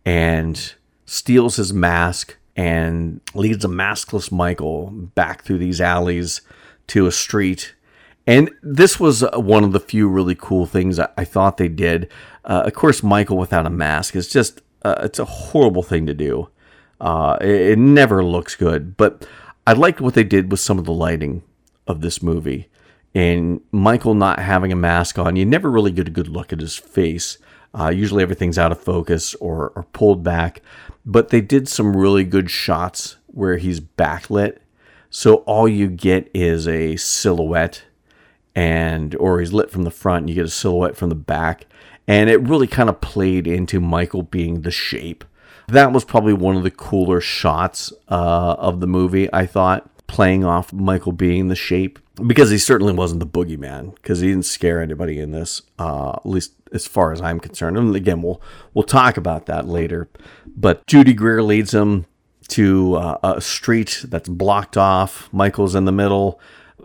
[0.05, 0.73] and
[1.05, 6.41] steals his mask and leads a maskless Michael back through these alleys
[6.87, 7.75] to a street.
[8.27, 12.11] And this was one of the few really cool things I, thought they did.
[12.43, 16.13] Uh, of course, Michael without a mask is just uh, it's a horrible thing to
[16.13, 16.49] do.
[16.99, 19.25] Uh, it, it never looks good, but
[19.65, 21.43] I liked what they did with some of the lighting
[21.87, 22.69] of this movie.
[23.15, 26.59] And Michael not having a mask on, you never really get a good look at
[26.59, 27.37] his face.
[27.73, 30.61] Uh, usually everything's out of focus or, or pulled back.
[31.05, 34.57] But they did some really good shots where he's backlit.
[35.09, 37.83] So all you get is a silhouette
[38.57, 41.67] and or he's lit from the front and you get a silhouette from the back.
[42.07, 45.23] And it really kind of played into Michael being the shape.
[45.67, 50.43] That was probably one of the cooler shots uh, of the movie, I thought playing
[50.43, 54.81] off Michael being the shape because he certainly wasn't the boogeyman because he didn't scare
[54.81, 57.77] anybody in this, uh, at least as far as I'm concerned.
[57.77, 58.41] And again, we'll
[58.73, 60.09] we'll talk about that later.
[60.45, 62.05] But Judy Greer leads him
[62.47, 65.29] to uh, a street that's blocked off.
[65.31, 66.39] Michael's in the middle.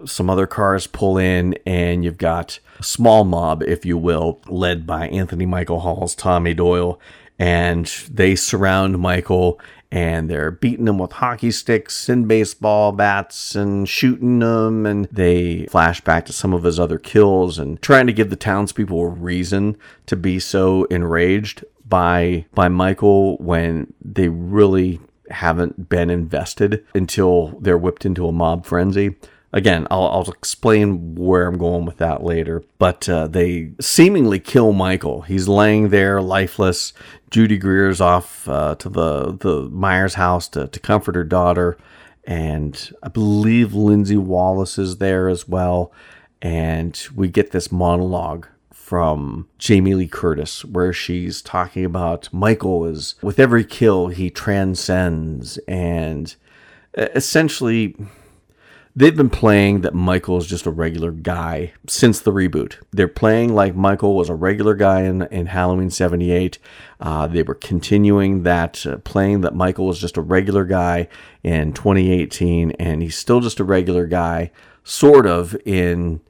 [0.04, 4.86] Some other cars pull in, and you've got a small mob, if you will, led
[4.86, 7.00] by Anthony Michael Hall's Tommy Doyle,
[7.38, 9.60] and they surround Michael
[9.92, 14.86] and they're beating him with hockey sticks and baseball bats and shooting them.
[14.86, 18.36] And they flash back to some of his other kills and trying to give the
[18.36, 24.98] townspeople a reason to be so enraged by by Michael when they really
[25.30, 29.16] haven't been invested until they're whipped into a mob frenzy.
[29.52, 32.64] Again, I'll, I'll explain where I'm going with that later.
[32.78, 35.22] But uh, they seemingly kill Michael.
[35.22, 36.92] He's laying there lifeless.
[37.30, 41.76] Judy Greer's off uh, to the, the Myers house to, to comfort her daughter.
[42.24, 45.92] And I believe Lindsey Wallace is there as well.
[46.40, 53.14] And we get this monologue from Jamie Lee Curtis, where she's talking about Michael is
[53.22, 56.34] with every kill he transcends and
[56.94, 57.96] essentially
[58.94, 62.76] They've been playing that Michael is just a regular guy since the reboot.
[62.90, 66.58] They're playing like Michael was a regular guy in, in Halloween 78.
[67.00, 71.08] Uh, they were continuing that, uh, playing that Michael was just a regular guy
[71.42, 74.50] in 2018, and he's still just a regular guy,
[74.84, 76.20] sort of, in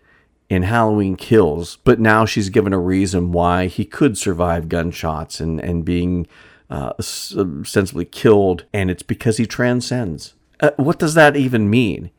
[0.48, 5.58] in Halloween Kills, but now she's given a reason why he could survive gunshots and,
[5.58, 6.26] and being
[6.68, 10.34] uh, ostensibly killed, and it's because he transcends.
[10.60, 12.10] Uh, what does that even mean?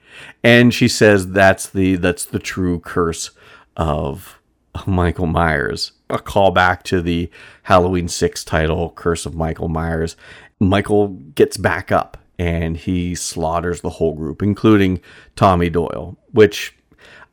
[0.44, 3.32] And she says that's the that's the true curse
[3.76, 4.40] of
[4.86, 5.92] Michael Myers.
[6.10, 7.30] A callback to the
[7.64, 10.16] Halloween 6 title, Curse of Michael Myers.
[10.60, 15.00] Michael gets back up and he slaughters the whole group, including
[15.36, 16.76] Tommy Doyle, which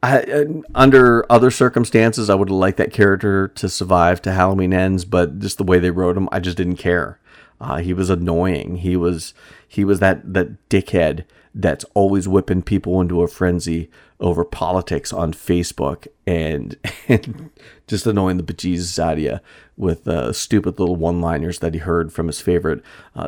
[0.02, 5.04] I, under other circumstances, I would have liked that character to survive to Halloween Ends,
[5.04, 7.18] but just the way they wrote him, I just didn't care.
[7.60, 8.76] Uh, he was annoying.
[8.76, 9.34] He was
[9.68, 15.32] he was that that dickhead that's always whipping people into a frenzy over politics on
[15.32, 16.76] Facebook and,
[17.08, 17.50] and
[17.86, 19.40] just annoying the bejesus out of you
[19.76, 22.82] with uh, stupid little one liners that he heard from his favorite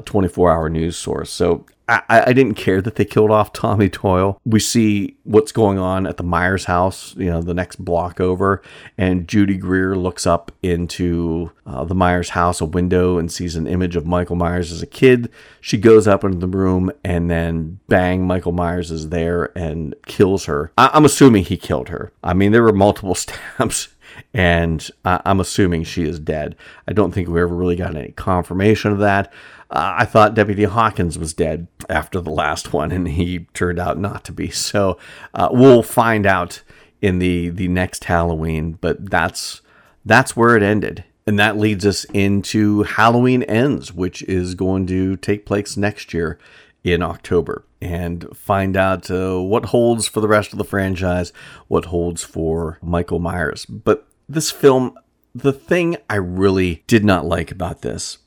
[0.05, 1.31] 24 uh, hour news source.
[1.31, 1.67] So
[2.09, 4.41] I, I, didn't care that they killed off Tommy Doyle.
[4.45, 8.63] We see what's going on at the Myers house, you know, the next block over,
[8.97, 13.67] and Judy Greer looks up into uh, the Myers house, a window, and sees an
[13.67, 15.31] image of Michael Myers as a kid.
[15.61, 20.47] She goes up into the room, and then bang, Michael Myers is there and kills
[20.47, 20.73] her.
[20.79, 22.13] I- I'm assuming he killed her.
[22.23, 23.89] I mean, there were multiple stabs
[24.35, 26.57] and I'm assuming she is dead.
[26.89, 29.33] I don't think we ever really got any confirmation of that.
[29.71, 33.99] Uh, I thought Deputy Hawkins was dead after the last one, and he turned out
[33.99, 34.51] not to be.
[34.51, 34.99] So
[35.35, 36.63] uh, we'll find out
[37.01, 38.79] in the the next Halloween.
[38.81, 39.61] But that's
[40.05, 45.17] that's where it ended, and that leads us into Halloween Ends, which is going to
[45.17, 46.39] take place next year
[46.85, 51.33] in October and find out uh, what holds for the rest of the franchise,
[51.67, 53.67] what holds for Michael Myers.
[53.67, 54.97] But this film,
[55.35, 58.19] the thing I really did not like about this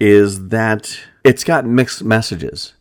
[0.00, 2.74] is that it's got mixed messages.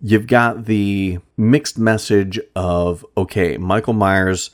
[0.00, 4.50] You've got the mixed message of okay, Michael Myers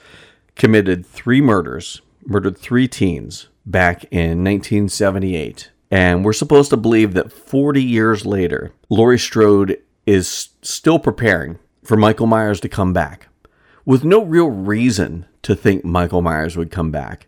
[0.56, 5.70] committed three murders, murdered three teens back in 1978.
[5.90, 11.96] And we're supposed to believe that 40 years later, Laurie Strode is still preparing for
[11.96, 13.28] Michael Myers to come back
[13.84, 17.26] with no real reason to think Michael Myers would come back.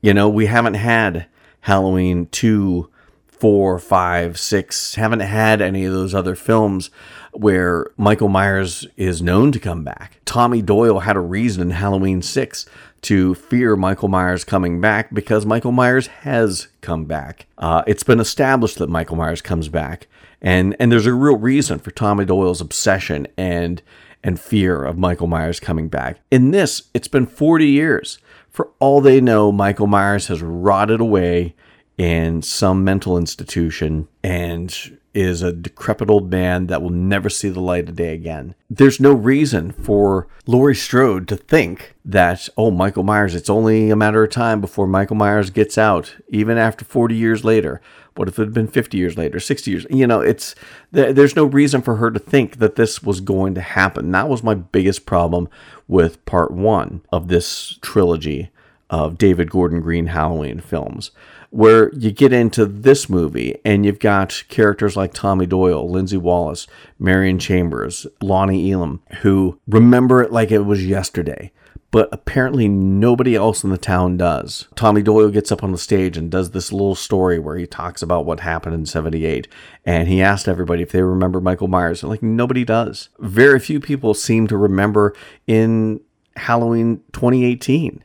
[0.00, 1.26] You know, we haven't had
[1.60, 2.90] Halloween 2
[3.38, 6.90] four, five, six, haven't had any of those other films
[7.32, 10.20] where Michael Myers is known to come back.
[10.24, 12.66] Tommy Doyle had a reason in Halloween 6
[13.02, 17.46] to fear Michael Myers coming back because Michael Myers has come back.
[17.58, 20.06] Uh, it's been established that Michael Myers comes back,
[20.46, 23.82] and and there's a real reason for Tommy Doyle's obsession and
[24.22, 26.20] and fear of Michael Myers coming back.
[26.30, 28.18] In this, it's been 40 years.
[28.48, 31.54] For all they know, Michael Myers has rotted away
[31.98, 37.60] in some mental institution and is a decrepit old man that will never see the
[37.60, 38.54] light of day again.
[38.68, 43.96] There's no reason for Laurie Strode to think that, oh, Michael Myers, it's only a
[43.96, 47.80] matter of time before Michael Myers gets out, even after 40 years later.
[48.14, 49.86] What if it had been 50 years later, 60 years?
[49.88, 50.54] You know, it's
[50.92, 54.10] there's no reason for her to think that this was going to happen.
[54.10, 55.48] That was my biggest problem
[55.88, 58.50] with part one of this trilogy
[58.88, 61.10] of David Gordon Green Halloween films
[61.50, 66.66] where you get into this movie and you've got characters like Tommy Doyle, Lindsey Wallace,
[66.98, 71.52] Marion Chambers, Lonnie Elam, who remember it like it was yesterday.
[71.92, 74.68] But apparently, nobody else in the town does.
[74.74, 78.02] Tommy Doyle gets up on the stage and does this little story where he talks
[78.02, 79.48] about what happened in 78.
[79.84, 82.02] And he asked everybody if they remember Michael Myers.
[82.02, 83.08] And like, nobody does.
[83.20, 85.14] Very few people seem to remember
[85.46, 86.00] in
[86.36, 88.02] Halloween 2018.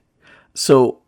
[0.54, 1.01] So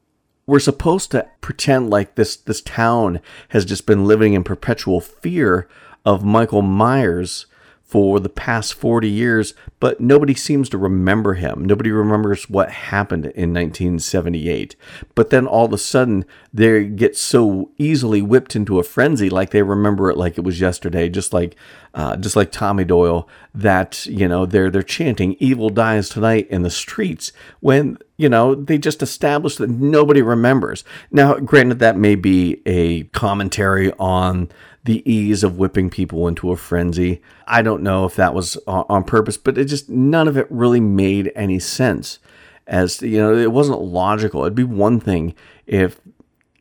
[0.46, 3.20] we're supposed to pretend like this this town
[3.50, 5.68] has just been living in perpetual fear
[6.06, 7.46] of Michael Myers
[7.94, 11.64] for the past 40 years, but nobody seems to remember him.
[11.64, 14.76] Nobody remembers what happened in 1978.
[15.14, 19.52] But then all of a sudden, they get so easily whipped into a frenzy, like
[19.52, 21.56] they remember it like it was yesterday, just like,
[21.94, 26.64] uh, just like Tommy Doyle, that you know they're they're chanting "Evil dies tonight" in
[26.64, 30.84] the streets when you know they just established that nobody remembers.
[31.12, 34.50] Now, granted, that may be a commentary on
[34.84, 37.22] the ease of whipping people into a frenzy.
[37.48, 40.82] I don't know if that was on purpose, but it just none of it really
[40.82, 42.20] made any sense.
[42.68, 44.42] As you know, it wasn't logical.
[44.42, 45.36] It'd be one thing
[45.66, 46.00] if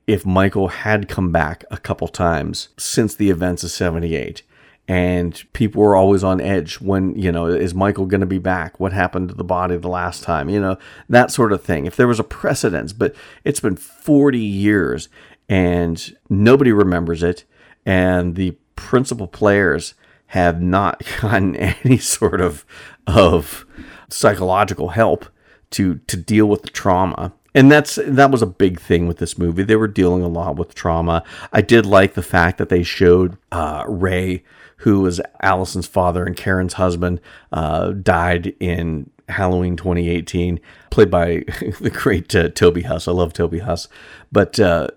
[0.06, 4.42] if Michael had come back a couple times since the events of 78
[4.88, 8.80] and people were always on edge when you know is michael going to be back
[8.80, 10.76] what happened to the body the last time you know
[11.08, 13.14] that sort of thing if there was a precedence but
[13.44, 15.08] it's been 40 years
[15.48, 17.44] and nobody remembers it
[17.86, 19.94] and the principal players
[20.32, 22.64] have not gotten any sort of
[23.06, 23.66] of
[24.08, 25.26] psychological help
[25.70, 27.32] to to deal with the trauma.
[27.54, 29.62] And that's that was a big thing with this movie.
[29.62, 31.22] They were dealing a lot with trauma.
[31.52, 34.42] I did like the fact that they showed uh, Ray,
[34.82, 37.20] who was Allison's father and Karen's husband,
[37.52, 40.58] uh, died in Halloween 2018,
[40.90, 41.44] played by
[41.80, 43.06] the great uh, Toby Huss.
[43.06, 43.88] I love Toby Huss,
[44.32, 44.88] but uh,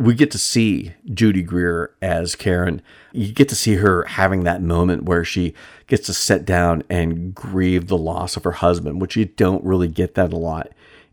[0.00, 2.80] we get to see Judy Greer as Karen.
[3.12, 5.52] You get to see her having that moment where she
[5.88, 9.88] gets to sit down and grieve the loss of her husband, which you don't really
[9.88, 10.72] get that a lot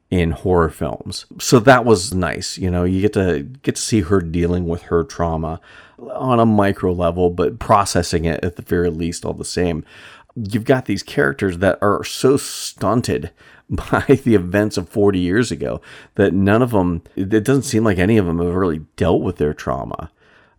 [0.10, 1.26] in horror films.
[1.40, 2.58] So that was nice.
[2.58, 5.60] You know, you get to get to see her dealing with her trauma
[6.00, 9.86] on a micro level, but processing it at the very least all the same.
[10.36, 13.32] You've got these characters that are so stunted
[13.70, 15.82] by the events of 40 years ago
[16.16, 19.38] that none of them, it doesn't seem like any of them have really dealt with
[19.38, 20.12] their trauma.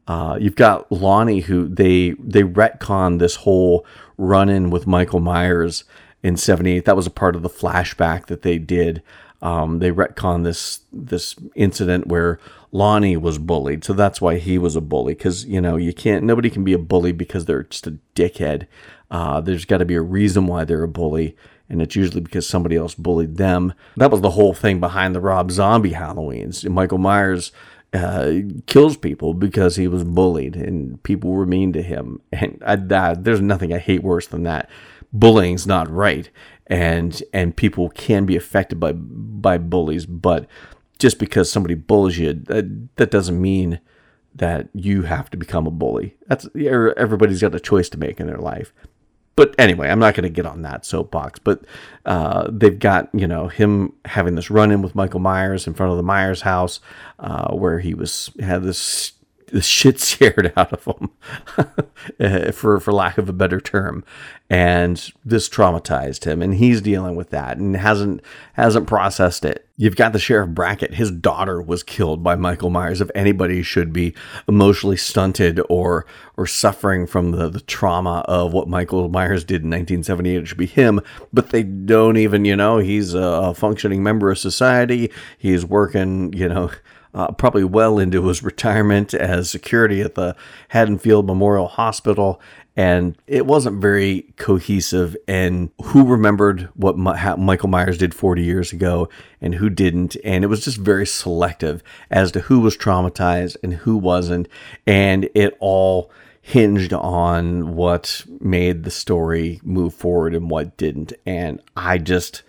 [0.08, 3.84] Uh, you've got Lonnie, who they they retcon this whole
[4.16, 5.84] run in with Michael Myers
[6.22, 6.84] in '78.
[6.84, 9.02] That was a part of the flashback that they did.
[9.42, 12.40] Um, they retcon this this incident where
[12.72, 15.14] Lonnie was bullied, so that's why he was a bully.
[15.14, 18.66] Because you know you can't nobody can be a bully because they're just a dickhead.
[19.10, 21.36] Uh, there's got to be a reason why they're a bully
[21.68, 23.72] and it's usually because somebody else bullied them.
[23.96, 26.68] That was the whole thing behind the Rob Zombie Halloweens.
[26.68, 27.52] Michael Myers
[27.92, 28.34] uh,
[28.66, 32.20] kills people because he was bullied and people were mean to him.
[32.32, 34.68] And I, that, there's nothing I hate worse than that.
[35.12, 36.28] Bullying's not right,
[36.66, 40.46] and and people can be affected by by bullies, but
[40.98, 43.80] just because somebody bullies you, that, that doesn't mean
[44.34, 46.16] that you have to become a bully.
[46.26, 48.72] That's everybody's got a choice to make in their life
[49.36, 51.38] but anyway, I'm not going to get on that soapbox.
[51.38, 51.64] But
[52.06, 55.92] uh, they've got you know him having this run in with Michael Myers in front
[55.92, 56.80] of the Myers house,
[57.18, 59.12] uh, where he was had this
[59.48, 61.10] the shit scared out of him,
[62.20, 64.04] uh, for for lack of a better term,
[64.50, 68.20] and this traumatized him, and he's dealing with that and hasn't
[68.54, 69.68] hasn't processed it.
[69.78, 70.94] You've got the sheriff Brackett.
[70.94, 73.00] His daughter was killed by Michael Myers.
[73.00, 74.14] If anybody should be
[74.48, 79.70] emotionally stunted or or suffering from the, the trauma of what Michael Myers did in
[79.70, 81.00] 1978, it should be him.
[81.32, 85.10] But they don't even, you know, he's a functioning member of society.
[85.38, 86.70] He's working, you know
[87.16, 90.36] uh, probably well into his retirement as security at the
[90.68, 92.40] Haddonfield Memorial Hospital.
[92.76, 95.16] And it wasn't very cohesive.
[95.26, 99.08] And who remembered what Michael Myers did 40 years ago
[99.40, 100.14] and who didn't?
[100.24, 104.46] And it was just very selective as to who was traumatized and who wasn't.
[104.86, 106.10] And it all
[106.42, 111.14] hinged on what made the story move forward and what didn't.
[111.24, 112.42] And I just,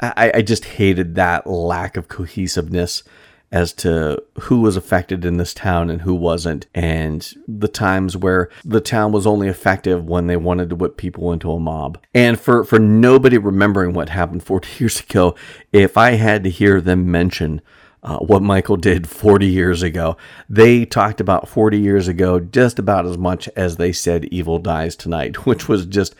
[0.00, 3.04] I, I just hated that lack of cohesiveness
[3.52, 8.48] as to who was affected in this town and who wasn't, and the times where
[8.64, 11.98] the town was only effective when they wanted to whip people into a mob.
[12.14, 15.34] And for, for nobody remembering what happened 40 years ago,
[15.70, 17.60] if I had to hear them mention
[18.02, 20.16] uh, what Michael did 40 years ago.
[20.48, 24.96] They talked about 40 years ago just about as much as they said Evil Dies
[24.96, 26.16] Tonight, which was just,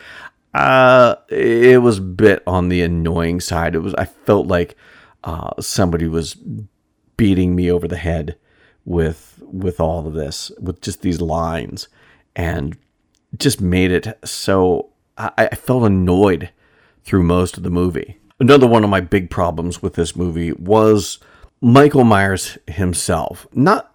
[0.53, 3.75] uh, it was a bit on the annoying side.
[3.75, 4.77] It was, I felt like
[5.25, 6.37] uh, somebody was
[7.17, 8.37] beating me over the head
[8.85, 11.87] with with all of this, with just these lines,
[12.35, 12.77] and
[13.37, 16.49] just made it so I, I felt annoyed
[17.03, 18.19] through most of the movie.
[18.39, 21.19] Another one of my big problems with this movie was
[21.61, 23.93] Michael Myers himself, not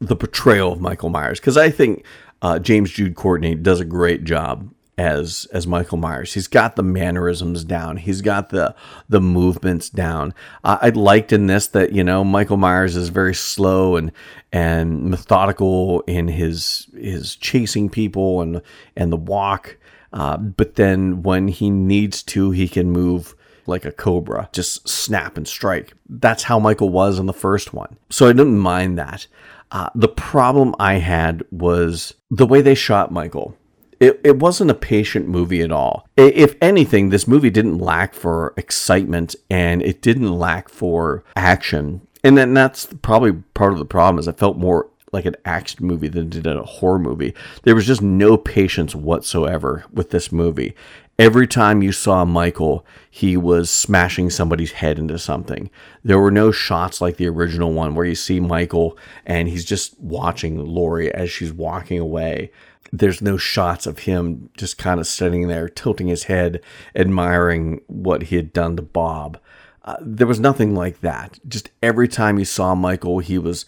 [0.00, 2.04] the portrayal of Michael Myers, because I think
[2.42, 6.34] uh, James Jude Courtney does a great job as as Michael Myers.
[6.34, 7.96] He's got the mannerisms down.
[7.96, 8.74] He's got the
[9.08, 10.34] the movements down.
[10.62, 14.12] I liked in this that you know Michael Myers is very slow and
[14.52, 18.62] and methodical in his his chasing people and
[18.96, 19.76] and the walk.
[20.12, 23.34] Uh, but then when he needs to, he can move
[23.66, 25.94] like a cobra, just snap and strike.
[26.08, 27.96] That's how Michael was in the first one.
[28.10, 29.26] So I didn't mind that.
[29.72, 33.56] Uh, the problem I had was the way they shot Michael.
[34.04, 36.06] It, it wasn't a patient movie at all.
[36.16, 42.06] If anything, this movie didn't lack for excitement and it didn't lack for action.
[42.22, 45.86] And then that's probably part of the problem is it felt more like an action
[45.86, 47.34] movie than it did a horror movie.
[47.62, 50.74] There was just no patience whatsoever with this movie
[51.18, 55.70] every time you saw Michael, he was smashing somebody's head into something.
[56.02, 59.98] There were no shots like the original one where you see Michael and he's just
[60.00, 62.50] watching Laurie as she's walking away.
[62.96, 66.60] There's no shots of him just kind of sitting there, tilting his head,
[66.94, 69.38] admiring what he had done to Bob.
[69.84, 71.38] Uh, there was nothing like that.
[71.46, 73.66] Just every time you saw Michael, he was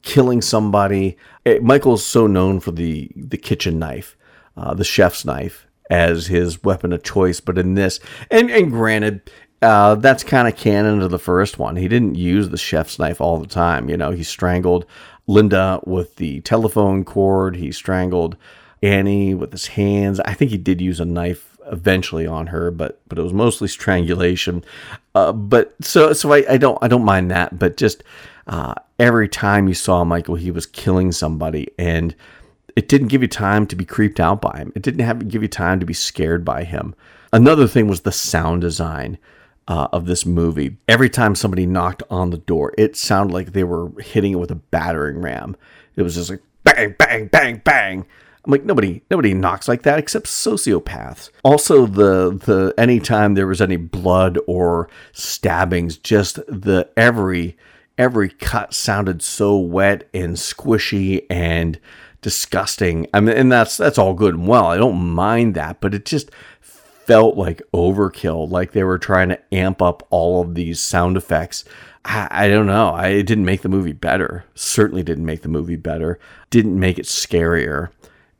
[0.00, 1.16] killing somebody.
[1.44, 4.16] Eh, Michael's so known for the the kitchen knife,
[4.56, 7.40] uh, the chef's knife, as his weapon of choice.
[7.40, 8.00] But in this,
[8.30, 11.76] and, and granted, uh, that's kind of canon to the first one.
[11.76, 13.88] He didn't use the chef's knife all the time.
[13.88, 14.86] You know, he strangled
[15.26, 17.56] Linda with the telephone cord.
[17.56, 18.36] He strangled
[18.82, 20.20] Annie with his hands.
[20.20, 23.68] I think he did use a knife eventually on her, but but it was mostly
[23.68, 24.64] strangulation.
[25.14, 27.58] Uh, but so so I, I don't I don't mind that.
[27.58, 28.02] But just
[28.46, 32.14] uh, every time you saw Michael, he was killing somebody, and
[32.74, 34.72] it didn't give you time to be creeped out by him.
[34.74, 36.94] It didn't have give you time to be scared by him.
[37.32, 39.18] Another thing was the sound design
[39.68, 40.76] uh, of this movie.
[40.88, 44.50] Every time somebody knocked on the door, it sounded like they were hitting it with
[44.50, 45.56] a battering ram.
[45.96, 48.06] It was just like bang, bang, bang, bang.
[48.44, 51.30] I'm like nobody, nobody knocks like that except sociopaths.
[51.44, 57.56] Also, the the anytime there was any blood or stabbings, just the every
[57.98, 61.78] every cut sounded so wet and squishy and
[62.20, 63.06] disgusting.
[63.14, 64.66] I mean, and that's that's all good and well.
[64.66, 66.30] I don't mind that, but it just
[66.60, 68.50] felt like overkill.
[68.50, 71.64] Like they were trying to amp up all of these sound effects.
[72.04, 72.88] I, I don't know.
[72.90, 74.44] I, it didn't make the movie better.
[74.54, 76.18] Certainly didn't make the movie better.
[76.50, 77.90] Didn't make it scarier.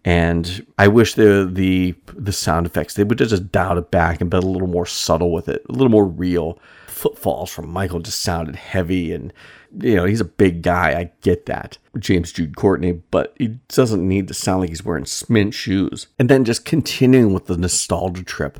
[0.04, 4.30] And I wish the the the sound effects they would just dial it back and
[4.30, 6.58] be a little more subtle with it, a little more real.
[6.88, 9.32] Footfalls from Michael just sounded heavy and
[9.80, 10.98] you know, he's a big guy.
[10.98, 11.78] I get that.
[11.98, 16.08] James Jude Courtney, but he doesn't need to sound like he's wearing smint shoes.
[16.18, 18.58] And then just continuing with the nostalgia trip.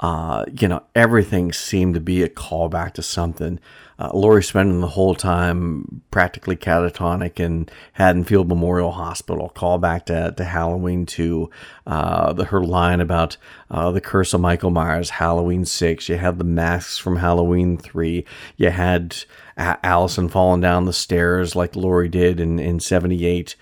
[0.00, 3.60] Uh, you know, everything seemed to be a callback to something.
[4.02, 9.50] Uh, Laurie spending the whole time practically catatonic in Haddonfield Memorial Hospital.
[9.50, 11.48] Call back to, to Halloween 2.
[11.86, 13.36] Uh, the, her line about
[13.70, 16.08] uh, the curse of Michael Myers, Halloween 6.
[16.08, 18.24] You had the masks from Halloween 3.
[18.56, 19.16] You had
[19.56, 23.54] Allison falling down the stairs like Laurie did in, in 78.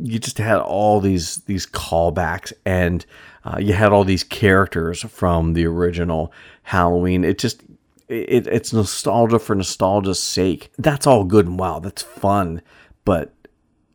[0.00, 3.04] You just had all these, these callbacks and
[3.44, 6.32] uh, you had all these characters from the original
[6.62, 7.24] Halloween.
[7.24, 7.62] It just,
[8.08, 10.70] it, it's nostalgia for nostalgia's sake.
[10.78, 11.80] That's all good and well.
[11.80, 12.62] That's fun.
[13.04, 13.34] But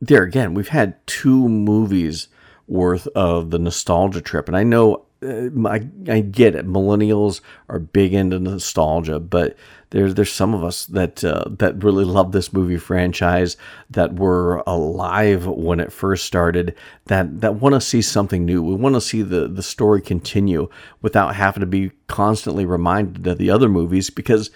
[0.01, 2.27] there again, we've had two movies
[2.67, 4.47] worth of the nostalgia trip.
[4.47, 6.67] And I know I, I get it.
[6.67, 9.55] Millennials are big into nostalgia, but
[9.91, 13.57] there's there's some of us that uh, that really love this movie franchise
[13.91, 18.63] that were alive when it first started that that want to see something new.
[18.63, 20.67] We want to see the the story continue
[21.01, 24.49] without having to be constantly reminded of the other movies because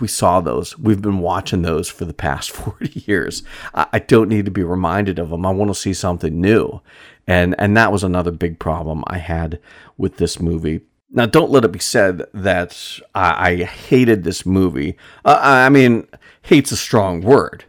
[0.00, 0.78] we saw those.
[0.78, 3.42] We've been watching those for the past 40 years.
[3.74, 5.46] I, don't need to be reminded of them.
[5.46, 6.80] I want to see something new.
[7.26, 9.58] And and that was another big problem I had
[9.96, 10.82] with this movie.
[11.10, 14.96] Now, don't let it be said that I, I hated this movie.
[15.24, 16.06] Uh, I mean,
[16.42, 17.64] hate's a strong word.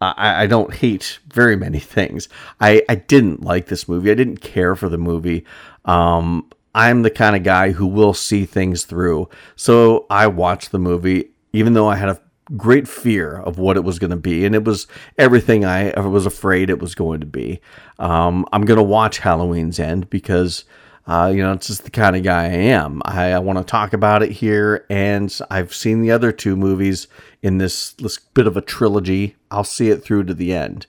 [0.00, 2.28] I, I, don't hate very many things.
[2.60, 4.10] I, I didn't like this movie.
[4.10, 5.44] I didn't care for the movie.
[5.84, 9.28] Um, I'm the kind of guy who will see things through.
[9.54, 12.20] So I watched the movie, even though I had a
[12.56, 14.44] great fear of what it was going to be.
[14.44, 14.86] And it was
[15.16, 17.60] everything I was afraid it was going to be.
[17.98, 20.64] Um, I'm going to watch Halloween Ends because
[21.06, 23.02] uh, you know, it's just the kind of guy I am.
[23.04, 27.08] I, I want to talk about it here, and I've seen the other two movies
[27.42, 29.36] in this, this bit of a trilogy.
[29.50, 30.86] I'll see it through to the end.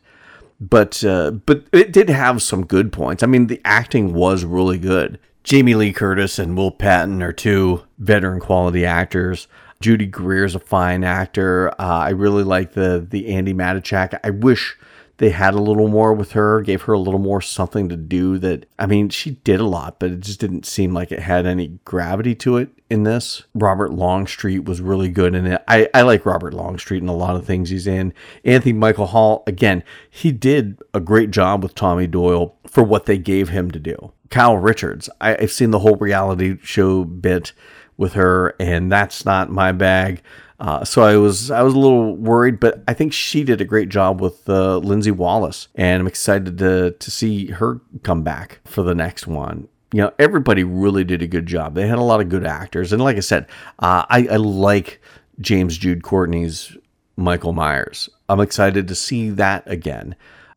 [0.61, 3.23] But uh, but it did have some good points.
[3.23, 5.19] I mean, the acting was really good.
[5.43, 9.49] Jamie Lee Curtis and Will Patton are two veteran quality actors.
[9.81, 11.69] Judy Greer is a fine actor.
[11.79, 14.19] Uh, I really like the the Andi Matichak.
[14.23, 14.77] I wish
[15.17, 18.37] they had a little more with her, gave her a little more something to do
[18.39, 21.45] that, I mean, she did a lot, but it just didn't seem like it had
[21.45, 23.43] any gravity to it in this.
[23.53, 25.63] Robert Longstreet was really good in it.
[25.67, 28.13] I, I like Robert Longstreet in a lot of things he's in.
[28.43, 33.17] Anthony Michael Hall, again, he did a great job with Tommy Doyle for what they
[33.17, 34.11] gave him to do.
[34.29, 37.53] Kyle Richards, I, I've seen the whole reality show bit
[37.97, 40.21] with her, and that's not my bag.
[40.59, 43.65] Uh, so I was I was a little worried, but I think she did a
[43.65, 48.61] great job with uh, Lindsey Wallace, and I'm excited to to see her come back
[48.65, 49.67] for the next one.
[49.91, 51.75] You know, everybody really did a good job.
[51.75, 53.47] They had a lot of good actors, and like I said,
[53.79, 55.01] uh, I, I like
[55.39, 56.77] James Jude Courtney's
[57.17, 58.09] Michael Myers.
[58.29, 60.15] I'm excited to see that again.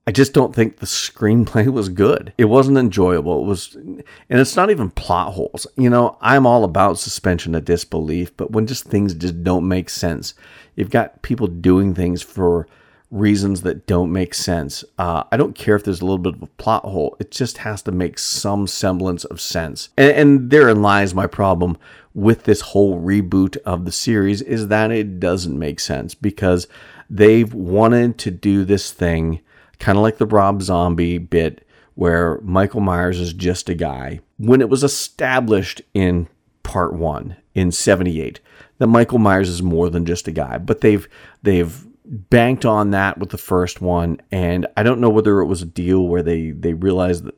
[0.09, 2.33] I just don't think the screenplay was good.
[2.39, 3.43] It wasn't enjoyable.
[3.43, 5.67] It was, and it's not even plot holes.
[5.77, 9.91] You know, I'm all about suspension of disbelief, but when just things just don't make
[9.91, 10.33] sense,
[10.77, 12.67] you've got people doing things for
[13.11, 14.83] reasons that don't make sense.
[14.99, 17.15] Uh, I don't care if there's a little bit of a plot hole.
[17.21, 19.91] It just has to make some semblance of sense.
[19.99, 21.77] And, and therein lies my problem
[22.15, 26.67] with this whole reboot of the series is that it doesn't make sense because
[27.11, 29.43] they've wanted to do this thing
[29.79, 34.21] kind of like the Rob Zombie bit where Michael Myers is just a guy.
[34.37, 36.29] When it was established in
[36.63, 38.41] part 1 in 78
[38.79, 41.09] that Michael Myers is more than just a guy, but they've
[41.43, 45.63] they've banked on that with the first one and I don't know whether it was
[45.63, 47.35] a deal where they they realized that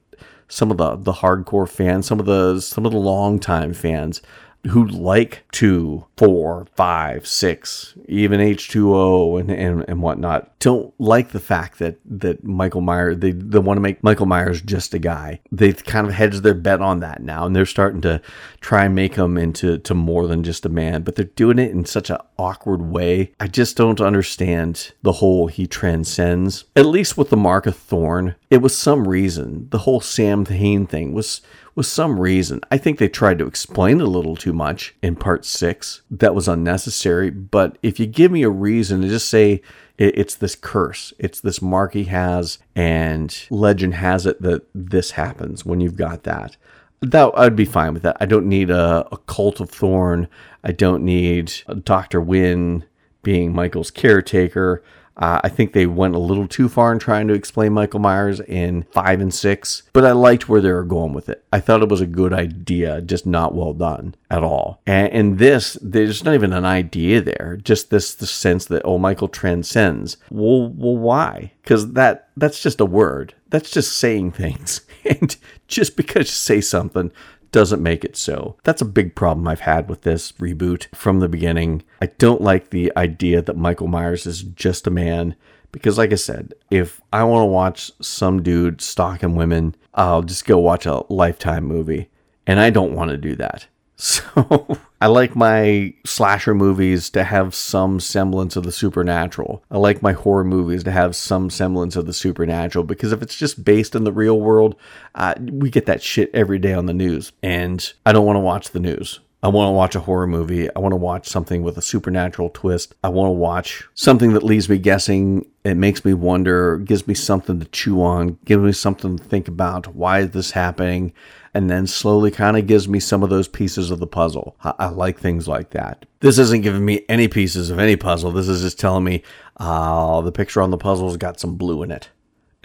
[0.49, 4.21] some of the the hardcore fans, some of the some of the longtime fans
[4.69, 11.41] who like two, four, five, six, even H2O and, and, and whatnot, don't like the
[11.41, 15.41] fact that, that Michael Myers, they, they want to make Michael Myers just a guy.
[15.51, 18.21] They've kind of hedged their bet on that now, and they're starting to
[18.61, 21.71] try and make him into to more than just a man, but they're doing it
[21.71, 23.33] in such an awkward way.
[23.41, 26.65] I just don't understand the whole he transcends.
[26.77, 29.69] At least with the Mark of Thorn, it was some reason.
[29.71, 31.41] The whole Samhain thing was
[31.75, 32.61] was some reason.
[32.71, 36.03] I think they tried to explain a little too much in part six.
[36.11, 37.31] That was unnecessary.
[37.31, 39.63] But if you give me a reason to just say
[39.99, 45.65] it's this curse, it's this mark he has, and legend has it that this happens
[45.65, 46.57] when you've got that.
[47.03, 48.17] That I'd be fine with that.
[48.21, 50.29] I don't need a, a cult of thorn.
[50.65, 51.53] I don't need
[51.85, 52.21] Dr.
[52.21, 52.85] Wynn
[53.23, 54.83] being Michael's caretaker.
[55.21, 58.41] Uh, I think they went a little too far in trying to explain Michael Myers
[58.41, 61.45] in five and six, but I liked where they were going with it.
[61.53, 64.81] I thought it was a good idea, just not well done at all.
[64.87, 68.99] And in this, there's not even an idea there, just this the sense that oh,
[68.99, 70.17] Michael transcends.
[70.31, 71.53] Well, well, why?
[71.63, 73.35] Because that that's just a word.
[73.51, 75.37] That's just saying things, and
[75.69, 77.13] just because you say something
[77.53, 78.57] doesn't make it so.
[78.65, 81.83] That's a big problem I've had with this reboot from the beginning.
[82.01, 85.35] I don't like the idea that Michael Myers is just a man
[85.73, 90.45] because, like I said, if I want to watch some dude stalking women, I'll just
[90.45, 92.09] go watch a Lifetime movie.
[92.47, 93.67] And I don't want to do that.
[94.01, 99.63] So I like my slasher movies to have some semblance of the supernatural.
[99.71, 103.37] I like my horror movies to have some semblance of the supernatural because if it's
[103.37, 104.75] just based in the real world,
[105.15, 107.33] uh, we get that shit every day on the news.
[107.43, 109.21] And I don't want to watch the news.
[109.43, 110.69] I want to watch a horror movie.
[110.75, 112.95] I want to watch something with a supernatural twist.
[113.03, 115.47] I want to watch something that leaves me guessing.
[115.65, 119.49] It makes me wonder, gives me something to chew on, gives me something to think
[119.49, 119.95] about.
[119.95, 121.15] Why is this happening?
[121.55, 124.57] And then slowly kind of gives me some of those pieces of the puzzle.
[124.63, 126.05] I, I like things like that.
[126.21, 128.33] This isn't giving me any pieces of any puzzle.
[128.33, 129.23] This is just telling me,
[129.57, 132.11] uh, the picture on the puzzle's got some blue in it.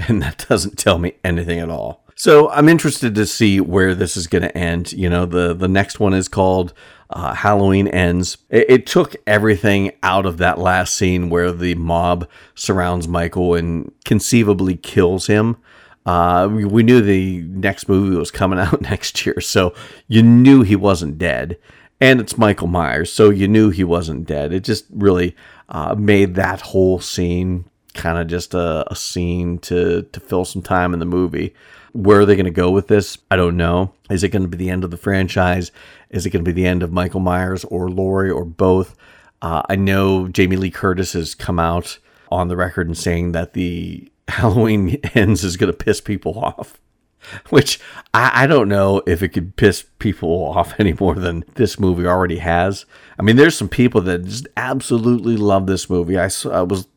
[0.10, 2.05] And that doesn't tell me anything at all.
[2.16, 4.94] So I'm interested to see where this is going to end.
[4.94, 6.74] You know, the the next one is called
[7.10, 8.38] uh, Halloween Ends.
[8.50, 13.92] It, it, took everything out of that last scene where the mob surrounds Michael and
[14.06, 15.58] conceivably kills him.
[16.06, 19.74] Uh, we, we knew the next movie was coming out next year, so
[20.08, 21.58] you knew he wasn't dead.
[22.02, 24.52] And it's Michael Myers, so you knew he wasn't dead.
[24.52, 25.36] It just really
[25.70, 30.62] uh, made that whole scene kind of just a, a scene to to fill some
[30.62, 31.54] time in the movie.
[31.96, 33.18] Where are they going to go with this?
[33.32, 33.94] I don't know.
[34.10, 35.72] Is it going to be the end of the franchise?
[36.10, 38.98] Is it going to be the end of Michael Myers or Laurie or both?
[39.42, 43.54] Uh, I know Jamie Lee Curtis has come out on the record and saying that
[43.54, 46.82] the Halloween ends is going to piss people off,
[47.50, 47.80] which
[48.14, 52.06] I, I, don't know if it could piss people off any more than this movie
[52.06, 52.86] already has.
[53.18, 56.20] I mean, there's some people that just absolutely love this movie.
[56.20, 56.90] I, I was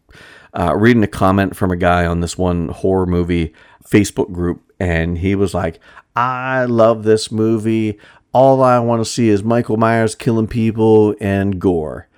[0.59, 3.55] uh, reading a comment from a guy on this one horror movie
[3.89, 5.81] Facebook group and he was like,
[6.15, 7.99] I love this movie.
[8.33, 12.09] All I want to see is Michael Myers killing people and gore.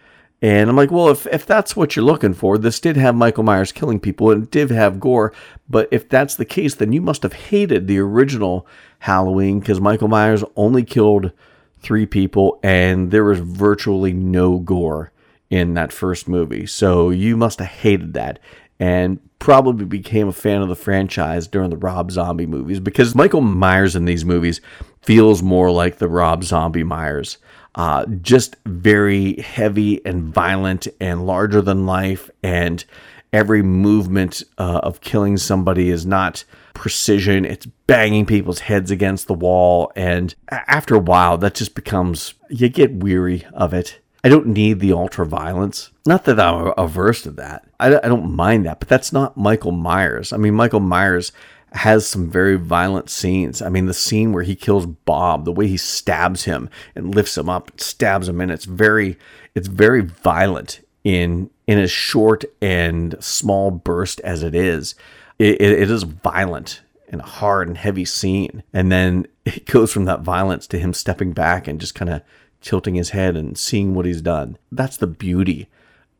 [0.43, 3.45] And I'm like, well, if, if that's what you're looking for, this did have Michael
[3.45, 5.35] Myers killing people and it did have gore.
[5.69, 8.67] But if that's the case, then you must have hated the original
[9.01, 11.33] Halloween because Michael Myers only killed
[11.81, 15.13] three people and there was virtually no gore
[15.51, 16.67] in that first movie.
[16.67, 18.39] So you must have hated that
[18.81, 23.43] and probably became a fan of the franchise during the Rob Zombie movies because Michael
[23.43, 24.61] Myers in these movies
[25.03, 27.39] feels more like the Rob Zombie Myers.
[27.75, 32.85] Uh, just very heavy and violent and larger than life, and
[33.33, 36.43] every movement uh, of killing somebody is not
[36.75, 37.45] precision.
[37.45, 42.69] It's banging people's heads against the wall, and after a while, that just becomes you
[42.69, 44.01] get weary of it.
[44.23, 45.91] I don't need the ultra violence.
[46.07, 47.67] Not that I'm averse to that.
[47.79, 50.33] I, I don't mind that, but that's not Michael Myers.
[50.33, 51.33] I mean, Michael Myers
[51.73, 53.63] has some very violent scenes.
[53.63, 57.39] I mean, the scene where he kills Bob, the way he stabs him and lifts
[57.39, 59.17] him up, stabs him in, it's very,
[59.55, 64.97] it's very violent in in as short and small burst as it is.
[65.39, 69.93] it, it, it is violent and a hard and heavy scene, and then it goes
[69.93, 72.23] from that violence to him stepping back and just kind of
[72.61, 74.59] tilting his head and seeing what he's done.
[74.71, 75.69] That's the beauty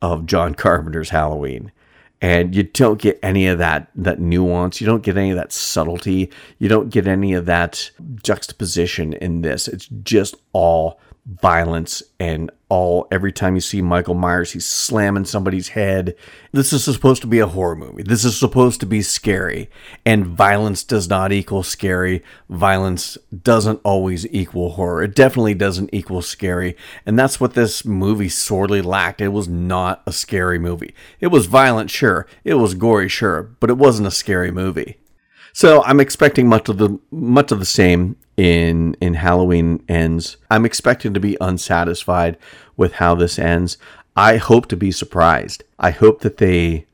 [0.01, 1.71] of John Carpenter's Halloween.
[2.21, 4.79] And you don't get any of that that nuance.
[4.79, 6.29] You don't get any of that subtlety.
[6.59, 7.89] You don't get any of that
[8.21, 9.67] juxtaposition in this.
[9.67, 15.69] It's just all violence and all every time you see Michael Myers, he's slamming somebody's
[15.69, 16.15] head.
[16.51, 18.03] This is supposed to be a horror movie.
[18.03, 19.69] This is supposed to be scary.
[20.05, 22.23] And violence does not equal scary.
[22.49, 25.03] Violence doesn't always equal horror.
[25.03, 26.75] It definitely doesn't equal scary.
[27.05, 29.21] And that's what this movie sorely lacked.
[29.21, 30.95] It was not a scary movie.
[31.19, 32.25] It was violent, sure.
[32.43, 33.43] It was gory, sure.
[33.59, 34.97] But it wasn't a scary movie.
[35.53, 40.37] So I'm expecting much of the much of the same in in Halloween ends.
[40.49, 42.37] I'm expecting to be unsatisfied
[42.77, 43.77] with how this ends.
[44.15, 45.63] I hope to be surprised.
[45.79, 46.85] I hope that they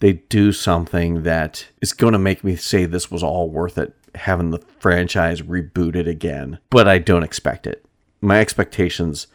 [0.00, 3.94] they do something that is going to make me say this was all worth it
[4.14, 6.58] having the franchise rebooted again.
[6.70, 7.84] But I don't expect it.
[8.20, 9.26] My expectations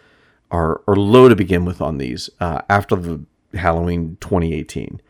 [0.52, 3.22] are are low to begin with on these uh, after the
[3.54, 5.02] Halloween 2018.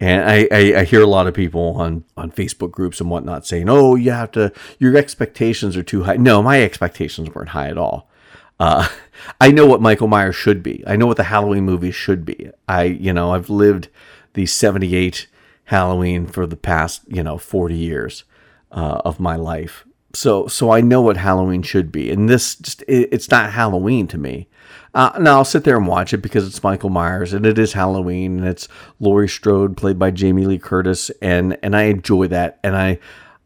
[0.00, 3.46] And I, I, I, hear a lot of people on, on Facebook groups and whatnot
[3.46, 6.16] saying, oh, you have to, your expectations are too high.
[6.16, 8.10] No, my expectations weren't high at all.
[8.58, 8.88] Uh,
[9.40, 10.82] I know what Michael Myers should be.
[10.86, 12.50] I know what the Halloween movie should be.
[12.68, 13.88] I, you know, I've lived
[14.32, 15.28] the 78
[15.64, 18.24] Halloween for the past, you know, 40 years
[18.72, 19.86] uh, of my life.
[20.12, 22.10] So, so I know what Halloween should be.
[22.10, 24.48] And this just, it, it's not Halloween to me.
[24.94, 27.72] Uh, now I'll sit there and watch it because it's Michael Myers and it is
[27.72, 28.68] Halloween and it's
[29.00, 32.98] Laurie Strode played by Jamie Lee Curtis and and I enjoy that and I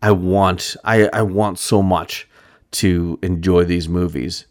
[0.02, 2.28] I want I I want so much
[2.72, 4.44] to enjoy these movies.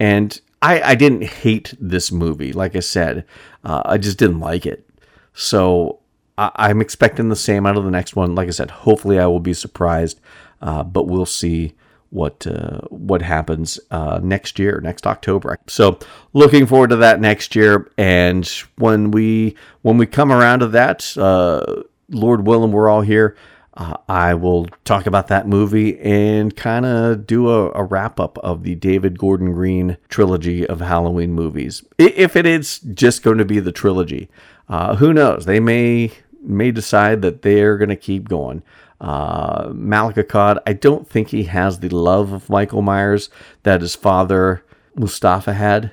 [0.00, 3.24] And I I didn't hate this movie like I said
[3.64, 4.88] uh, I just didn't like it.
[5.32, 6.00] So
[6.36, 8.34] I, I'm expecting the same out of the next one.
[8.34, 10.20] Like I said hopefully I will be surprised
[10.60, 11.74] uh, but we'll see
[12.10, 15.58] what uh, what happens uh, next year, next October.
[15.68, 15.98] So
[16.32, 17.90] looking forward to that next year.
[17.96, 18.46] And
[18.76, 23.36] when we when we come around to that, uh, Lord willing, we're all here.
[23.74, 28.36] uh, I will talk about that movie and kind of do a, a wrap up
[28.38, 31.84] of the David Gordon Green trilogy of Halloween movies.
[31.98, 34.28] If it is just going to be the trilogy,
[34.68, 35.46] uh, who knows?
[35.46, 38.62] They may may decide that they're going to keep going.
[39.00, 43.30] Uh, Malek Akkad, I don't think he has the love of Michael Myers
[43.62, 45.92] that his father Moustapha had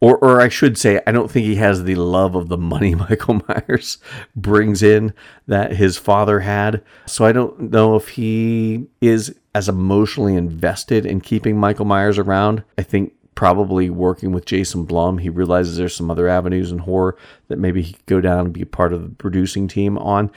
[0.00, 2.94] or or I should say, I don't think he has the love of the money
[3.08, 3.98] Michael Myers
[4.34, 5.12] brings in
[5.46, 6.82] that his father had.
[7.06, 12.62] So I don't know if he is as emotionally invested in keeping Michael Myers around.
[12.76, 17.16] I think probably working with Jason Blum, he realizes there's some other avenues in horror
[17.48, 20.30] that maybe he could go down and be part of the producing team on.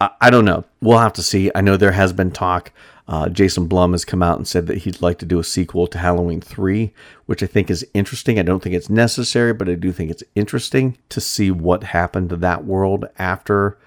[0.00, 0.64] I, don't know.
[0.82, 1.50] We'll have to see.
[1.54, 2.72] I know there has been talk
[3.08, 5.86] uh, Jason Blum has come out and said that he'd like to do a sequel
[5.86, 6.92] to Halloween 3,
[7.26, 8.38] which I think is interesting.
[8.38, 12.30] I don't think it's necessary, but I do think it's interesting to see what happened
[12.30, 13.78] to that world after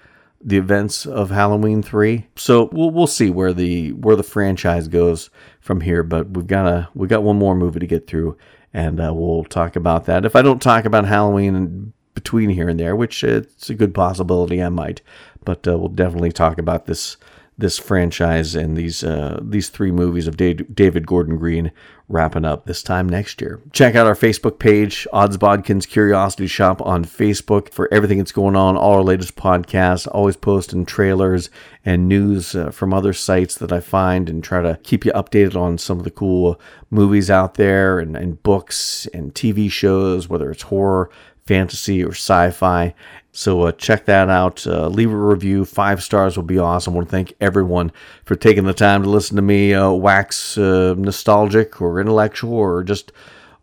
[0.42, 2.26] the events of Halloween 3.
[2.36, 5.28] So we'll we'll see where the where the franchise goes
[5.60, 8.38] from here, but we've got a we got one more movie to get through
[8.72, 10.24] and uh, we'll talk about that.
[10.24, 14.62] If I don't talk about Halloween between here and there, which it's a good possibility
[14.62, 15.02] I might,
[15.50, 17.16] but uh, we'll definitely talk about this
[17.58, 21.72] this franchise and these uh, these three movies of David Gordon Green
[22.08, 23.60] wrapping up this time next year.
[23.72, 28.54] Check out our Facebook page, Odds Bodkins Curiosity Shoppe on Facebook for everything that's going
[28.54, 31.50] on, all our latest podcasts, always posting trailers
[31.84, 35.56] and news uh, from other sites that I find and try to keep you updated
[35.56, 40.50] on some of the cool movies out there and, and books and TV shows, whether
[40.50, 41.10] it's horror,
[41.44, 42.94] fantasy, or sci fi.
[43.32, 44.66] So uh, check that out.
[44.66, 45.64] Uh, leave a review.
[45.64, 46.94] Five stars will be awesome.
[46.94, 47.92] I want to thank everyone
[48.24, 52.82] for taking the time to listen to me uh, wax uh, nostalgic or intellectual or
[52.82, 53.12] just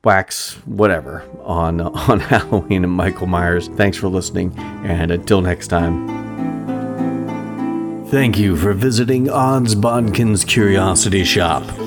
[0.03, 3.67] wax whatever on on Halloween and Michael Myers.
[3.69, 6.07] Thanks for listening, and until next time.
[8.07, 11.86] Thank you for visiting Odds Bodkins Curiosity Shoppe.